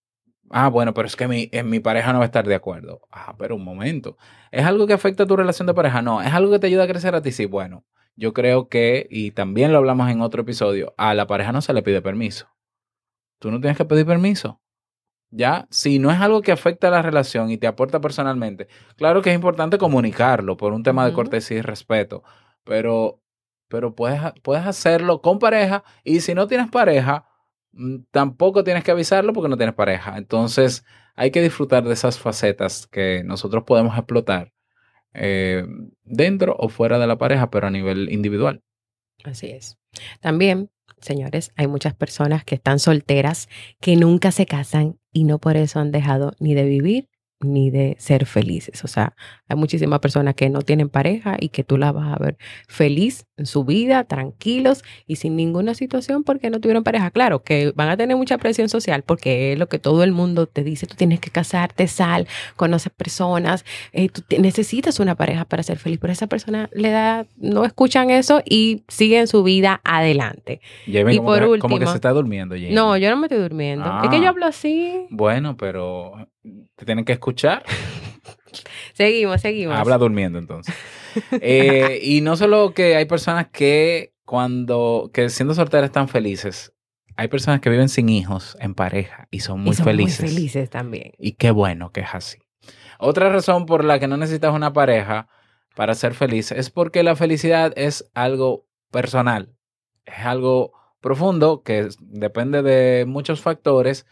Ah, 0.50 0.68
bueno, 0.68 0.92
pero 0.94 1.06
es 1.06 1.14
que 1.14 1.28
mi, 1.28 1.48
en 1.52 1.70
mi 1.70 1.78
pareja 1.78 2.12
no 2.12 2.18
va 2.18 2.24
a 2.24 2.26
estar 2.26 2.46
de 2.46 2.56
acuerdo. 2.56 3.02
Ah, 3.12 3.36
pero 3.38 3.54
un 3.54 3.64
momento. 3.64 4.16
¿Es 4.50 4.66
algo 4.66 4.86
que 4.86 4.92
afecta 4.94 5.22
a 5.22 5.26
tu 5.26 5.36
relación 5.36 5.66
de 5.66 5.74
pareja? 5.74 6.02
No. 6.02 6.20
¿Es 6.20 6.32
algo 6.32 6.50
que 6.50 6.58
te 6.58 6.66
ayuda 6.66 6.84
a 6.84 6.88
crecer 6.88 7.14
a 7.14 7.22
ti? 7.22 7.30
Sí, 7.30 7.46
bueno. 7.46 7.84
Yo 8.16 8.32
creo 8.34 8.68
que, 8.68 9.06
y 9.10 9.30
también 9.30 9.72
lo 9.72 9.78
hablamos 9.78 10.10
en 10.10 10.20
otro 10.20 10.42
episodio, 10.42 10.92
a 10.98 11.14
la 11.14 11.26
pareja 11.26 11.52
no 11.52 11.62
se 11.62 11.72
le 11.72 11.82
pide 11.82 12.02
permiso. 12.02 12.48
Tú 13.38 13.50
no 13.50 13.60
tienes 13.60 13.78
que 13.78 13.84
pedir 13.84 14.04
permiso. 14.04 14.60
¿Ya? 15.30 15.68
Si 15.70 16.00
no 16.00 16.10
es 16.10 16.20
algo 16.20 16.42
que 16.42 16.52
afecta 16.52 16.88
a 16.88 16.90
la 16.90 17.02
relación 17.02 17.50
y 17.50 17.56
te 17.56 17.68
aporta 17.68 18.00
personalmente, 18.00 18.66
claro 18.96 19.22
que 19.22 19.30
es 19.30 19.36
importante 19.36 19.78
comunicarlo 19.78 20.56
por 20.56 20.72
un 20.72 20.82
tema 20.82 21.06
de 21.06 21.12
cortesía 21.12 21.58
y 21.58 21.62
respeto, 21.62 22.24
pero, 22.64 23.22
pero 23.68 23.94
puedes, 23.94 24.20
puedes 24.42 24.66
hacerlo 24.66 25.22
con 25.22 25.38
pareja 25.38 25.84
y 26.02 26.20
si 26.20 26.34
no 26.34 26.48
tienes 26.48 26.68
pareja, 26.68 27.29
tampoco 28.10 28.64
tienes 28.64 28.84
que 28.84 28.90
avisarlo 28.90 29.32
porque 29.32 29.48
no 29.48 29.56
tienes 29.56 29.74
pareja. 29.74 30.16
Entonces, 30.16 30.84
hay 31.14 31.30
que 31.30 31.42
disfrutar 31.42 31.84
de 31.84 31.92
esas 31.92 32.18
facetas 32.18 32.86
que 32.86 33.22
nosotros 33.24 33.64
podemos 33.64 33.96
explotar 33.96 34.52
eh, 35.12 35.66
dentro 36.04 36.56
o 36.58 36.68
fuera 36.68 36.98
de 36.98 37.06
la 37.06 37.18
pareja, 37.18 37.50
pero 37.50 37.66
a 37.66 37.70
nivel 37.70 38.10
individual. 38.10 38.62
Así 39.24 39.50
es. 39.50 39.78
También, 40.20 40.70
señores, 41.00 41.52
hay 41.56 41.66
muchas 41.66 41.94
personas 41.94 42.44
que 42.44 42.54
están 42.54 42.78
solteras, 42.78 43.48
que 43.80 43.96
nunca 43.96 44.32
se 44.32 44.46
casan 44.46 44.98
y 45.12 45.24
no 45.24 45.38
por 45.38 45.56
eso 45.56 45.78
han 45.78 45.90
dejado 45.90 46.32
ni 46.38 46.54
de 46.54 46.64
vivir 46.64 47.09
ni 47.40 47.70
de 47.70 47.96
ser 47.98 48.26
felices. 48.26 48.84
O 48.84 48.88
sea, 48.88 49.14
hay 49.48 49.56
muchísimas 49.56 50.00
personas 50.00 50.34
que 50.34 50.50
no 50.50 50.60
tienen 50.62 50.88
pareja 50.90 51.36
y 51.40 51.48
que 51.48 51.64
tú 51.64 51.78
la 51.78 51.90
vas 51.90 52.14
a 52.14 52.22
ver 52.22 52.36
feliz 52.68 53.26
en 53.38 53.46
su 53.46 53.64
vida, 53.64 54.04
tranquilos 54.04 54.84
y 55.06 55.16
sin 55.16 55.36
ninguna 55.36 55.74
situación 55.74 56.22
porque 56.22 56.50
no 56.50 56.60
tuvieron 56.60 56.84
pareja. 56.84 57.10
Claro, 57.10 57.42
que 57.42 57.72
van 57.74 57.88
a 57.88 57.96
tener 57.96 58.16
mucha 58.16 58.36
presión 58.36 58.68
social 58.68 59.02
porque 59.04 59.52
es 59.54 59.58
lo 59.58 59.68
que 59.68 59.78
todo 59.78 60.04
el 60.04 60.12
mundo 60.12 60.46
te 60.46 60.62
dice, 60.62 60.86
tú 60.86 60.96
tienes 60.96 61.18
que 61.20 61.30
casarte, 61.30 61.86
sal, 61.88 62.26
conoces 62.56 62.92
personas, 62.92 63.64
eh, 63.92 64.10
tú 64.10 64.22
necesitas 64.38 65.00
una 65.00 65.14
pareja 65.14 65.46
para 65.46 65.62
ser 65.62 65.78
feliz, 65.78 65.98
pero 65.98 66.12
esa 66.12 66.26
persona 66.26 66.68
le 66.72 66.90
da, 66.90 67.26
no 67.38 67.64
escuchan 67.64 68.10
eso 68.10 68.42
y 68.44 68.84
siguen 68.88 69.26
su 69.26 69.42
vida 69.42 69.80
adelante. 69.84 70.60
Y 70.86 70.92
como 71.16 71.24
por 71.24 71.38
que, 71.38 71.58
como 71.58 71.76
que 71.78 71.84
último- 71.84 71.90
se 71.90 71.96
está 71.96 72.10
durmiendo. 72.10 72.54
No, 72.70 72.96
yo 72.98 73.08
no 73.08 73.16
me 73.16 73.26
estoy 73.28 73.40
durmiendo. 73.40 73.86
Es 74.04 74.10
que 74.10 74.16
Ah. 74.16 74.20
yo 74.22 74.28
hablo 74.28 74.44
así. 74.46 75.06
Bueno, 75.10 75.56
pero 75.56 76.28
te 76.42 76.84
tienen 76.84 77.04
que 77.04 77.12
escuchar. 77.12 77.64
Seguimos, 78.94 79.40
seguimos. 79.40 79.76
Habla 79.76 79.98
durmiendo 79.98 80.38
entonces. 80.38 80.74
Eh, 81.40 82.00
y 82.02 82.20
no 82.20 82.36
solo 82.36 82.72
que 82.74 82.96
hay 82.96 83.04
personas 83.04 83.48
que 83.48 84.12
cuando, 84.24 85.10
que 85.12 85.28
siendo 85.28 85.54
solteras 85.54 85.86
están 85.86 86.08
felices, 86.08 86.72
hay 87.16 87.28
personas 87.28 87.60
que 87.60 87.70
viven 87.70 87.88
sin 87.88 88.08
hijos 88.08 88.56
en 88.60 88.74
pareja 88.74 89.26
y 89.30 89.40
son 89.40 89.60
muy 89.60 89.72
y 89.72 89.74
son 89.74 89.86
felices. 89.86 90.20
muy 90.20 90.30
felices 90.30 90.70
también. 90.70 91.12
Y 91.18 91.32
qué 91.32 91.50
bueno 91.50 91.90
que 91.92 92.00
es 92.00 92.08
así. 92.12 92.38
Otra 92.98 93.28
razón 93.28 93.66
por 93.66 93.84
la 93.84 93.98
que 93.98 94.08
no 94.08 94.16
necesitas 94.16 94.54
una 94.54 94.72
pareja 94.72 95.28
para 95.74 95.94
ser 95.94 96.14
feliz 96.14 96.52
es 96.52 96.70
porque 96.70 97.02
la 97.02 97.16
felicidad 97.16 97.72
es 97.76 98.10
algo 98.14 98.66
personal, 98.90 99.54
es 100.04 100.24
algo 100.26 100.72
profundo 101.00 101.62
que 101.62 101.88
depende 102.00 102.62
de 102.62 103.04
muchos 103.06 103.40
factores. 103.40 104.06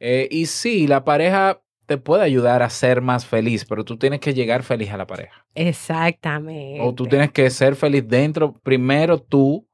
Eh, 0.00 0.28
y 0.30 0.46
sí, 0.46 0.86
la 0.86 1.04
pareja 1.04 1.60
te 1.88 1.96
puede 1.96 2.22
ayudar 2.22 2.62
a 2.62 2.68
ser 2.68 3.00
más 3.00 3.24
feliz, 3.24 3.64
pero 3.64 3.82
tú 3.82 3.96
tienes 3.96 4.20
que 4.20 4.34
llegar 4.34 4.62
feliz 4.62 4.90
a 4.90 4.98
la 4.98 5.06
pareja. 5.06 5.46
Exactamente. 5.54 6.82
O 6.82 6.94
tú 6.94 7.06
tienes 7.06 7.32
que 7.32 7.48
ser 7.48 7.76
feliz 7.76 8.06
dentro, 8.06 8.52
primero 8.62 9.18
tú. 9.18 9.66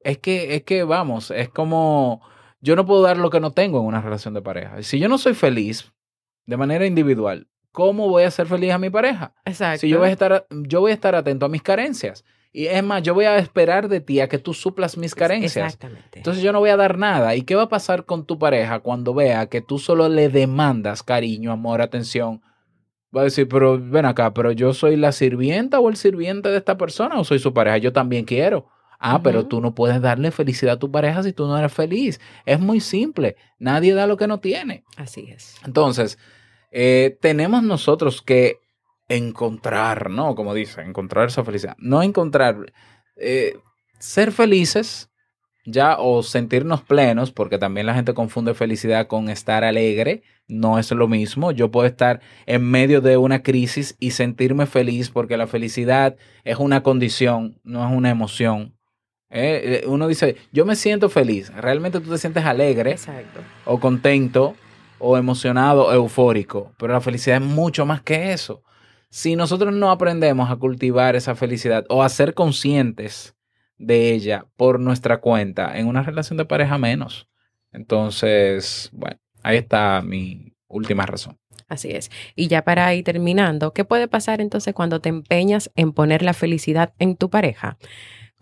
Es 0.00 0.18
que, 0.18 0.54
es 0.54 0.62
que, 0.64 0.84
vamos, 0.84 1.30
es 1.30 1.48
como, 1.48 2.20
yo 2.60 2.76
no 2.76 2.84
puedo 2.84 3.00
dar 3.00 3.16
lo 3.16 3.30
que 3.30 3.40
no 3.40 3.52
tengo 3.52 3.80
en 3.80 3.86
una 3.86 4.02
relación 4.02 4.34
de 4.34 4.42
pareja. 4.42 4.82
Si 4.82 4.98
yo 4.98 5.08
no 5.08 5.16
soy 5.16 5.32
feliz 5.32 5.90
de 6.44 6.58
manera 6.58 6.84
individual, 6.84 7.48
¿cómo 7.70 8.10
voy 8.10 8.24
a 8.24 8.30
ser 8.30 8.46
feliz 8.46 8.72
a 8.72 8.78
mi 8.78 8.90
pareja? 8.90 9.32
Exacto. 9.46 9.80
Si 9.80 9.88
yo 9.88 10.00
voy 10.00 10.10
a 10.10 10.12
estar, 10.12 10.46
yo 10.50 10.80
voy 10.80 10.90
a 10.90 10.94
estar 10.94 11.14
atento 11.14 11.46
a 11.46 11.48
mis 11.48 11.62
carencias. 11.62 12.26
Y 12.54 12.66
es 12.66 12.82
más, 12.84 13.02
yo 13.02 13.14
voy 13.14 13.24
a 13.24 13.38
esperar 13.38 13.88
de 13.88 14.00
ti 14.00 14.20
a 14.20 14.28
que 14.28 14.38
tú 14.38 14.52
suplas 14.52 14.98
mis 14.98 15.14
carencias. 15.14 15.74
Exactamente. 15.74 16.18
Entonces 16.18 16.42
yo 16.42 16.52
no 16.52 16.60
voy 16.60 16.68
a 16.68 16.76
dar 16.76 16.98
nada. 16.98 17.34
¿Y 17.34 17.42
qué 17.42 17.54
va 17.54 17.62
a 17.62 17.68
pasar 17.68 18.04
con 18.04 18.26
tu 18.26 18.38
pareja 18.38 18.80
cuando 18.80 19.14
vea 19.14 19.46
que 19.46 19.62
tú 19.62 19.78
solo 19.78 20.08
le 20.10 20.28
demandas 20.28 21.02
cariño, 21.02 21.50
amor, 21.50 21.80
atención? 21.80 22.42
Va 23.16 23.22
a 23.22 23.24
decir, 23.24 23.48
pero 23.48 23.78
ven 23.80 24.04
acá, 24.04 24.34
pero 24.34 24.52
yo 24.52 24.74
soy 24.74 24.96
la 24.96 25.12
sirvienta 25.12 25.80
o 25.80 25.88
el 25.88 25.96
sirviente 25.96 26.50
de 26.50 26.58
esta 26.58 26.76
persona 26.76 27.18
o 27.18 27.24
soy 27.24 27.38
su 27.38 27.54
pareja. 27.54 27.78
Yo 27.78 27.92
también 27.92 28.26
quiero. 28.26 28.68
Ah, 29.04 29.20
pero 29.22 29.46
tú 29.46 29.60
no 29.60 29.74
puedes 29.74 30.00
darle 30.00 30.30
felicidad 30.30 30.74
a 30.74 30.78
tu 30.78 30.92
pareja 30.92 31.24
si 31.24 31.32
tú 31.32 31.46
no 31.46 31.58
eres 31.58 31.72
feliz. 31.72 32.20
Es 32.46 32.60
muy 32.60 32.78
simple. 32.78 33.34
Nadie 33.58 33.94
da 33.94 34.06
lo 34.06 34.16
que 34.16 34.28
no 34.28 34.38
tiene. 34.38 34.84
Así 34.96 35.28
es. 35.28 35.56
Entonces, 35.66 36.18
eh, 36.70 37.18
tenemos 37.20 37.64
nosotros 37.64 38.22
que 38.22 38.60
encontrar, 39.08 40.10
¿no? 40.10 40.34
Como 40.34 40.54
dice, 40.54 40.82
encontrar 40.82 41.28
esa 41.28 41.44
felicidad. 41.44 41.76
No 41.78 42.02
encontrar, 42.02 42.72
eh, 43.16 43.58
ser 43.98 44.32
felices 44.32 45.10
ya 45.64 45.96
o 45.98 46.22
sentirnos 46.22 46.82
plenos, 46.82 47.30
porque 47.30 47.58
también 47.58 47.86
la 47.86 47.94
gente 47.94 48.14
confunde 48.14 48.54
felicidad 48.54 49.06
con 49.06 49.28
estar 49.28 49.64
alegre, 49.64 50.22
no 50.48 50.78
es 50.78 50.90
lo 50.90 51.08
mismo. 51.08 51.52
Yo 51.52 51.70
puedo 51.70 51.86
estar 51.86 52.20
en 52.46 52.68
medio 52.68 53.00
de 53.00 53.16
una 53.16 53.42
crisis 53.42 53.96
y 54.00 54.10
sentirme 54.10 54.66
feliz 54.66 55.10
porque 55.10 55.36
la 55.36 55.46
felicidad 55.46 56.16
es 56.44 56.56
una 56.56 56.82
condición, 56.82 57.60
no 57.62 57.86
es 57.86 57.96
una 57.96 58.10
emoción. 58.10 58.74
Eh, 59.30 59.82
eh, 59.82 59.86
uno 59.86 60.08
dice, 60.08 60.36
yo 60.52 60.66
me 60.66 60.76
siento 60.76 61.08
feliz, 61.08 61.50
realmente 61.54 62.00
tú 62.00 62.10
te 62.10 62.18
sientes 62.18 62.44
alegre 62.44 62.90
Exacto. 62.92 63.40
o 63.64 63.80
contento 63.80 64.54
o 64.98 65.16
emocionado 65.16 65.86
o 65.86 65.92
eufórico, 65.92 66.72
pero 66.76 66.92
la 66.92 67.00
felicidad 67.00 67.38
es 67.38 67.42
mucho 67.42 67.86
más 67.86 68.02
que 68.02 68.32
eso. 68.32 68.62
Si 69.12 69.36
nosotros 69.36 69.74
no 69.74 69.90
aprendemos 69.90 70.50
a 70.50 70.56
cultivar 70.56 71.16
esa 71.16 71.34
felicidad 71.34 71.84
o 71.90 72.02
a 72.02 72.08
ser 72.08 72.32
conscientes 72.32 73.34
de 73.76 74.14
ella 74.14 74.46
por 74.56 74.80
nuestra 74.80 75.20
cuenta, 75.20 75.78
en 75.78 75.86
una 75.86 76.02
relación 76.02 76.38
de 76.38 76.46
pareja 76.46 76.78
menos. 76.78 77.28
Entonces, 77.72 78.88
bueno, 78.90 79.18
ahí 79.42 79.58
está 79.58 80.00
mi 80.00 80.54
última 80.66 81.04
razón. 81.04 81.38
Así 81.68 81.90
es. 81.90 82.10
Y 82.36 82.48
ya 82.48 82.64
para 82.64 82.94
ir 82.94 83.04
terminando, 83.04 83.74
¿qué 83.74 83.84
puede 83.84 84.08
pasar 84.08 84.40
entonces 84.40 84.72
cuando 84.72 85.00
te 85.00 85.10
empeñas 85.10 85.70
en 85.76 85.92
poner 85.92 86.22
la 86.22 86.32
felicidad 86.32 86.94
en 86.98 87.14
tu 87.16 87.28
pareja? 87.28 87.76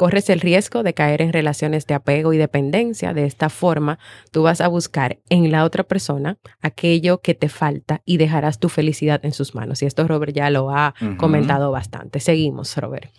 Corres 0.01 0.31
el 0.31 0.41
riesgo 0.41 0.83
de 0.83 0.95
caer 0.95 1.21
en 1.21 1.31
relaciones 1.31 1.87
de 1.87 1.93
apego 1.93 2.33
y 2.33 2.39
dependencia. 2.39 3.13
De 3.13 3.27
esta 3.27 3.51
forma, 3.51 3.99
tú 4.33 4.45
vas 4.45 4.63
a 4.63 4.69
buscar 4.69 5.19
en 5.29 5.53
la 5.53 5.63
otra 5.63 5.83
persona 5.85 6.39
aquello 6.63 7.21
que 7.21 7.35
te 7.35 7.51
falta 7.51 8.01
y 8.07 8.17
dejarás 8.17 8.59
tu 8.59 8.71
felicidad 8.71 9.23
en 9.27 9.35
sus 9.35 9.55
manos. 9.55 9.83
Y 9.83 9.85
esto 9.85 10.09
Robert 10.09 10.33
ya 10.35 10.49
lo 10.49 10.71
ha 10.71 10.95
comentado 11.19 11.71
bastante. 11.71 12.19
Seguimos, 12.19 12.75
Robert. 12.79 13.13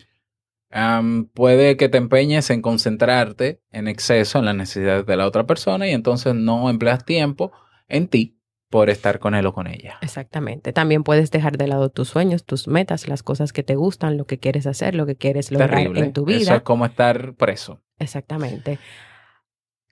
Puede 1.35 1.77
que 1.77 1.87
te 1.87 1.99
empeñes 1.99 2.49
en 2.49 2.63
concentrarte 2.63 3.61
en 3.71 3.87
exceso 3.87 4.39
en 4.39 4.45
las 4.45 4.55
necesidades 4.55 5.05
de 5.05 5.17
la 5.17 5.27
otra 5.27 5.45
persona 5.45 5.87
y 5.87 5.91
entonces 5.91 6.33
no 6.33 6.67
empleas 6.67 7.05
tiempo 7.05 7.51
en 7.89 8.07
ti 8.07 8.40
por 8.71 8.89
estar 8.89 9.19
con 9.19 9.35
él 9.35 9.45
o 9.45 9.53
con 9.53 9.67
ella. 9.67 9.97
Exactamente. 10.01 10.73
También 10.73 11.03
puedes 11.03 11.29
dejar 11.29 11.57
de 11.57 11.67
lado 11.67 11.89
tus 11.89 12.07
sueños, 12.09 12.45
tus 12.45 12.67
metas, 12.67 13.07
las 13.07 13.21
cosas 13.21 13.53
que 13.53 13.61
te 13.63 13.75
gustan, 13.75 14.17
lo 14.17 14.25
que 14.25 14.39
quieres 14.39 14.65
hacer, 14.65 14.95
lo 14.95 15.05
que 15.05 15.15
quieres 15.17 15.51
lograr 15.51 15.71
Terrible. 15.71 15.99
en 15.99 16.13
tu 16.13 16.21
Eso 16.27 16.39
vida. 16.39 16.55
es 16.55 16.61
como 16.63 16.85
estar 16.85 17.33
preso. 17.33 17.81
Exactamente. 17.99 18.79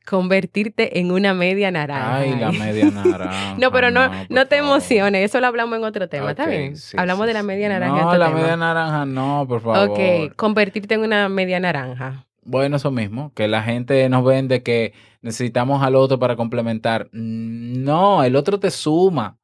Convertirte 0.07 0.99
en 0.99 1.11
una 1.11 1.33
media 1.35 1.69
naranja. 1.69 2.17
Ay, 2.17 2.35
la 2.39 2.51
media 2.51 2.89
naranja. 2.89 3.55
No, 3.59 3.71
pero 3.71 3.91
no, 3.91 4.09
no 4.29 4.47
te 4.47 4.55
emociones, 4.57 5.25
eso 5.25 5.39
lo 5.39 5.47
hablamos 5.47 5.77
en 5.77 5.83
otro 5.83 6.07
tema, 6.09 6.31
¿está 6.31 6.47
bien? 6.47 6.77
sí, 6.77 6.95
Hablamos 6.97 7.25
sí, 7.25 7.27
de 7.27 7.33
la 7.33 7.43
media 7.43 7.69
naranja 7.69 7.95
en 7.95 8.01
No, 8.01 8.07
otro 8.07 8.17
la 8.19 8.27
tema. 8.27 8.39
media 8.39 8.57
naranja 8.57 9.05
no, 9.05 9.45
por 9.47 9.61
favor. 9.61 9.89
Ok, 9.89 10.35
convertirte 10.35 10.95
en 10.95 11.01
una 11.01 11.29
media 11.29 11.59
naranja. 11.59 12.25
Bueno, 12.49 12.77
eso 12.77 12.89
mismo, 12.91 13.31
que 13.35 13.47
la 13.47 13.61
gente 13.61 14.07
nos 14.09 14.25
vende 14.25 14.63
que 14.63 14.93
necesitamos 15.21 15.83
al 15.83 15.95
otro 15.95 16.17
para 16.19 16.35
complementar. 16.35 17.09
No, 17.11 18.23
el 18.23 18.35
otro 18.35 18.59
te 18.59 18.71
suma, 18.71 19.37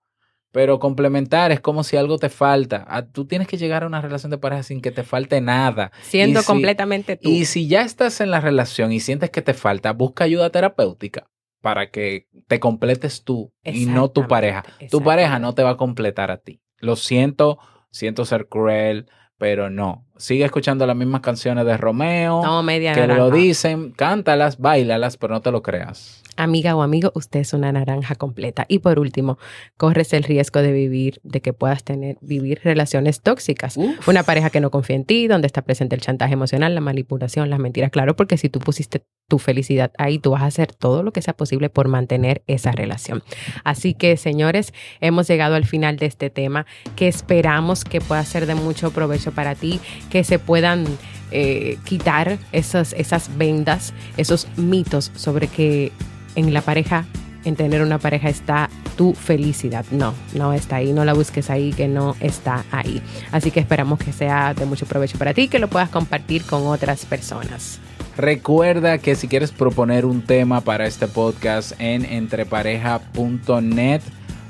pero 0.51 0.79
complementar 0.79 1.51
es 1.51 1.59
como 1.59 1.83
si 1.83 1.97
algo 1.97 2.17
te 2.17 2.29
falta. 2.29 2.85
Ah, 2.87 3.05
Tú 3.05 3.25
tienes 3.25 3.47
que 3.47 3.57
llegar 3.57 3.83
a 3.83 3.87
una 3.87 4.01
relación 4.01 4.31
de 4.31 4.37
pareja 4.37 4.63
sin 4.63 4.81
que 4.81 4.91
te 4.91 5.03
falte 5.03 5.39
nada. 5.41 5.91
Siendo 6.01 6.41
si- 6.41 6.47
completamente 6.47 7.15
tú. 7.17 7.29
Y 7.29 7.45
si 7.45 7.67
ya 7.67 7.81
estás 7.81 8.21
en 8.21 8.31
la 8.31 8.39
relación 8.41 8.91
y 8.91 8.99
sientes 8.99 9.29
que 9.29 9.41
te 9.41 9.53
falta, 9.53 9.91
busca 9.93 10.23
ayuda 10.23 10.49
terapéutica 10.49 11.27
para 11.61 11.91
que 11.91 12.27
te 12.47 12.59
completes 12.59 13.23
tú 13.23 13.53
y 13.63 13.85
no 13.85 14.09
tu 14.09 14.27
pareja. 14.27 14.63
Tu 14.89 15.03
pareja 15.03 15.39
no 15.39 15.53
te 15.53 15.63
va 15.63 15.71
a 15.71 15.77
completar 15.77 16.31
a 16.31 16.37
ti. 16.37 16.61
Lo 16.77 16.95
siento, 16.95 17.59
siento 17.91 18.25
ser 18.25 18.47
cruel, 18.47 19.09
pero 19.37 19.69
no. 19.69 20.05
Sigue 20.17 20.45
escuchando 20.45 20.85
las 20.85 20.95
mismas 20.95 21.21
canciones 21.21 21.65
de 21.65 21.77
Romeo, 21.77 22.41
No, 22.43 22.63
media 22.63 22.93
que 22.93 23.07
lo 23.07 23.29
dicen, 23.31 23.91
cántalas, 23.91 24.59
bailalas, 24.59 25.17
pero 25.17 25.33
no 25.33 25.41
te 25.41 25.51
lo 25.51 25.61
creas. 25.61 26.23
Amiga 26.37 26.75
o 26.75 26.81
amigo, 26.81 27.11
usted 27.15 27.41
es 27.41 27.53
una 27.53 27.71
naranja 27.71 28.15
completa. 28.15 28.65
Y 28.67 28.79
por 28.79 28.99
último, 28.99 29.37
corres 29.77 30.13
el 30.13 30.23
riesgo 30.23 30.61
de 30.61 30.71
vivir, 30.71 31.19
de 31.23 31.41
que 31.41 31.53
puedas 31.53 31.83
tener, 31.83 32.17
vivir 32.21 32.61
relaciones 32.63 33.21
tóxicas. 33.21 33.77
Uf. 33.77 34.07
Una 34.07 34.23
pareja 34.23 34.49
que 34.49 34.59
no 34.59 34.71
confía 34.71 34.95
en 34.95 35.05
ti, 35.05 35.27
donde 35.27 35.47
está 35.47 35.61
presente 35.61 35.95
el 35.95 36.01
chantaje 36.01 36.33
emocional, 36.33 36.75
la 36.75 36.81
manipulación, 36.81 37.49
las 37.49 37.59
mentiras. 37.59 37.91
Claro, 37.91 38.15
porque 38.15 38.37
si 38.37 38.49
tú 38.49 38.59
pusiste 38.59 39.05
tu 39.27 39.39
felicidad 39.39 39.91
ahí, 39.97 40.19
tú 40.19 40.31
vas 40.31 40.43
a 40.43 40.47
hacer 40.47 40.73
todo 40.73 41.01
lo 41.03 41.11
que 41.11 41.21
sea 41.21 41.35
posible 41.35 41.69
por 41.69 41.87
mantener 41.87 42.43
esa 42.47 42.71
relación. 42.71 43.23
Así 43.63 43.93
que, 43.93 44.17
señores, 44.17 44.73
hemos 45.01 45.27
llegado 45.27 45.55
al 45.55 45.65
final 45.65 45.97
de 45.97 46.05
este 46.05 46.29
tema 46.29 46.65
que 46.95 47.07
esperamos 47.07 47.83
que 47.83 48.01
pueda 48.01 48.23
ser 48.23 48.45
de 48.45 48.55
mucho 48.55 48.91
provecho 48.91 49.31
para 49.31 49.55
ti, 49.55 49.79
que 50.09 50.23
se 50.23 50.37
puedan 50.37 50.85
eh, 51.31 51.77
quitar 51.85 52.37
esas, 52.51 52.93
esas 52.93 53.35
vendas, 53.37 53.93
esos 54.17 54.47
mitos 54.57 55.11
sobre 55.15 55.47
que 55.47 55.91
en 56.35 56.53
la 56.53 56.61
pareja, 56.61 57.05
en 57.43 57.55
tener 57.55 57.81
una 57.81 57.99
pareja 57.99 58.29
está 58.29 58.69
tu 58.95 59.13
felicidad. 59.13 59.85
No, 59.91 60.13
no 60.33 60.53
está 60.53 60.77
ahí, 60.77 60.93
no 60.93 61.05
la 61.05 61.13
busques 61.13 61.49
ahí, 61.49 61.73
que 61.73 61.87
no 61.87 62.15
está 62.19 62.65
ahí. 62.71 63.01
Así 63.31 63.51
que 63.51 63.59
esperamos 63.59 63.99
que 63.99 64.13
sea 64.13 64.53
de 64.53 64.65
mucho 64.65 64.85
provecho 64.85 65.17
para 65.17 65.33
ti, 65.33 65.47
que 65.47 65.59
lo 65.59 65.67
puedas 65.67 65.89
compartir 65.89 66.43
con 66.45 66.67
otras 66.67 67.05
personas. 67.05 67.79
Recuerda 68.17 68.97
que 68.97 69.15
si 69.15 69.27
quieres 69.27 69.51
proponer 69.51 70.05
un 70.05 70.21
tema 70.21 70.61
para 70.61 70.87
este 70.87 71.07
podcast 71.07 71.73
en 71.79 72.05
entrepareja.net 72.05 74.01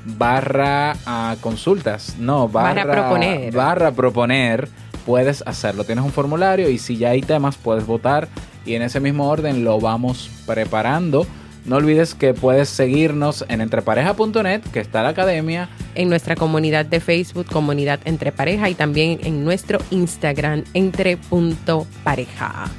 barra 0.04 0.96
uh, 1.04 1.36
consultas, 1.40 2.16
no, 2.18 2.48
barra, 2.48 2.84
barra 2.84 2.92
proponer. 2.92 3.52
Barra 3.52 3.90
proponer, 3.90 4.68
puedes 5.04 5.42
hacerlo. 5.46 5.82
Tienes 5.82 6.04
un 6.04 6.12
formulario 6.12 6.70
y 6.70 6.78
si 6.78 6.96
ya 6.96 7.10
hay 7.10 7.22
temas 7.22 7.56
puedes 7.56 7.86
votar 7.86 8.28
y 8.64 8.74
en 8.74 8.82
ese 8.82 9.00
mismo 9.00 9.28
orden 9.28 9.64
lo 9.64 9.80
vamos 9.80 10.30
preparando. 10.46 11.26
No 11.66 11.76
olvides 11.76 12.14
que 12.14 12.32
puedes 12.32 12.68
seguirnos 12.68 13.44
en 13.48 13.60
entrepareja.net, 13.60 14.62
que 14.72 14.80
está 14.80 15.02
la 15.02 15.08
academia. 15.10 15.68
En 15.96 16.08
nuestra 16.08 16.36
comunidad 16.36 16.86
de 16.86 17.00
Facebook, 17.00 17.46
comunidad 17.46 17.98
entre 18.04 18.30
pareja, 18.30 18.70
y 18.70 18.74
también 18.74 19.18
en 19.24 19.44
nuestro 19.44 19.80
Instagram, 19.90 20.62
entre.pareja. 20.74 22.70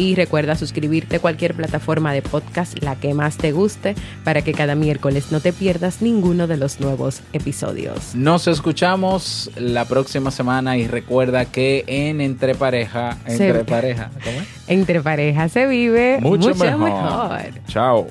Y 0.00 0.14
recuerda 0.14 0.56
suscribirte 0.56 1.16
a 1.16 1.18
cualquier 1.20 1.52
plataforma 1.52 2.14
de 2.14 2.22
podcast, 2.22 2.82
la 2.82 2.96
que 2.96 3.12
más 3.12 3.36
te 3.36 3.52
guste, 3.52 3.94
para 4.24 4.40
que 4.40 4.52
cada 4.54 4.74
miércoles 4.74 5.30
no 5.30 5.40
te 5.40 5.52
pierdas 5.52 6.00
ninguno 6.00 6.46
de 6.46 6.56
los 6.56 6.80
nuevos 6.80 7.20
episodios. 7.34 8.14
Nos 8.14 8.48
escuchamos 8.48 9.50
la 9.56 9.84
próxima 9.84 10.30
semana 10.30 10.78
y 10.78 10.86
recuerda 10.86 11.44
que 11.44 11.84
en 11.86 12.22
Entre 12.22 12.54
Pareja, 12.54 13.18
Entre 13.26 13.52
Se- 13.58 13.64
Pareja, 13.64 14.10
¿cómo 14.24 14.40
es? 14.40 14.46
Entre 14.68 15.02
pareja 15.02 15.48
se 15.50 15.66
vive 15.66 16.18
Mucho, 16.22 16.48
mucho, 16.48 16.64
mejor. 16.64 16.78
mejor. 16.80 17.40
Chao. 17.68 18.06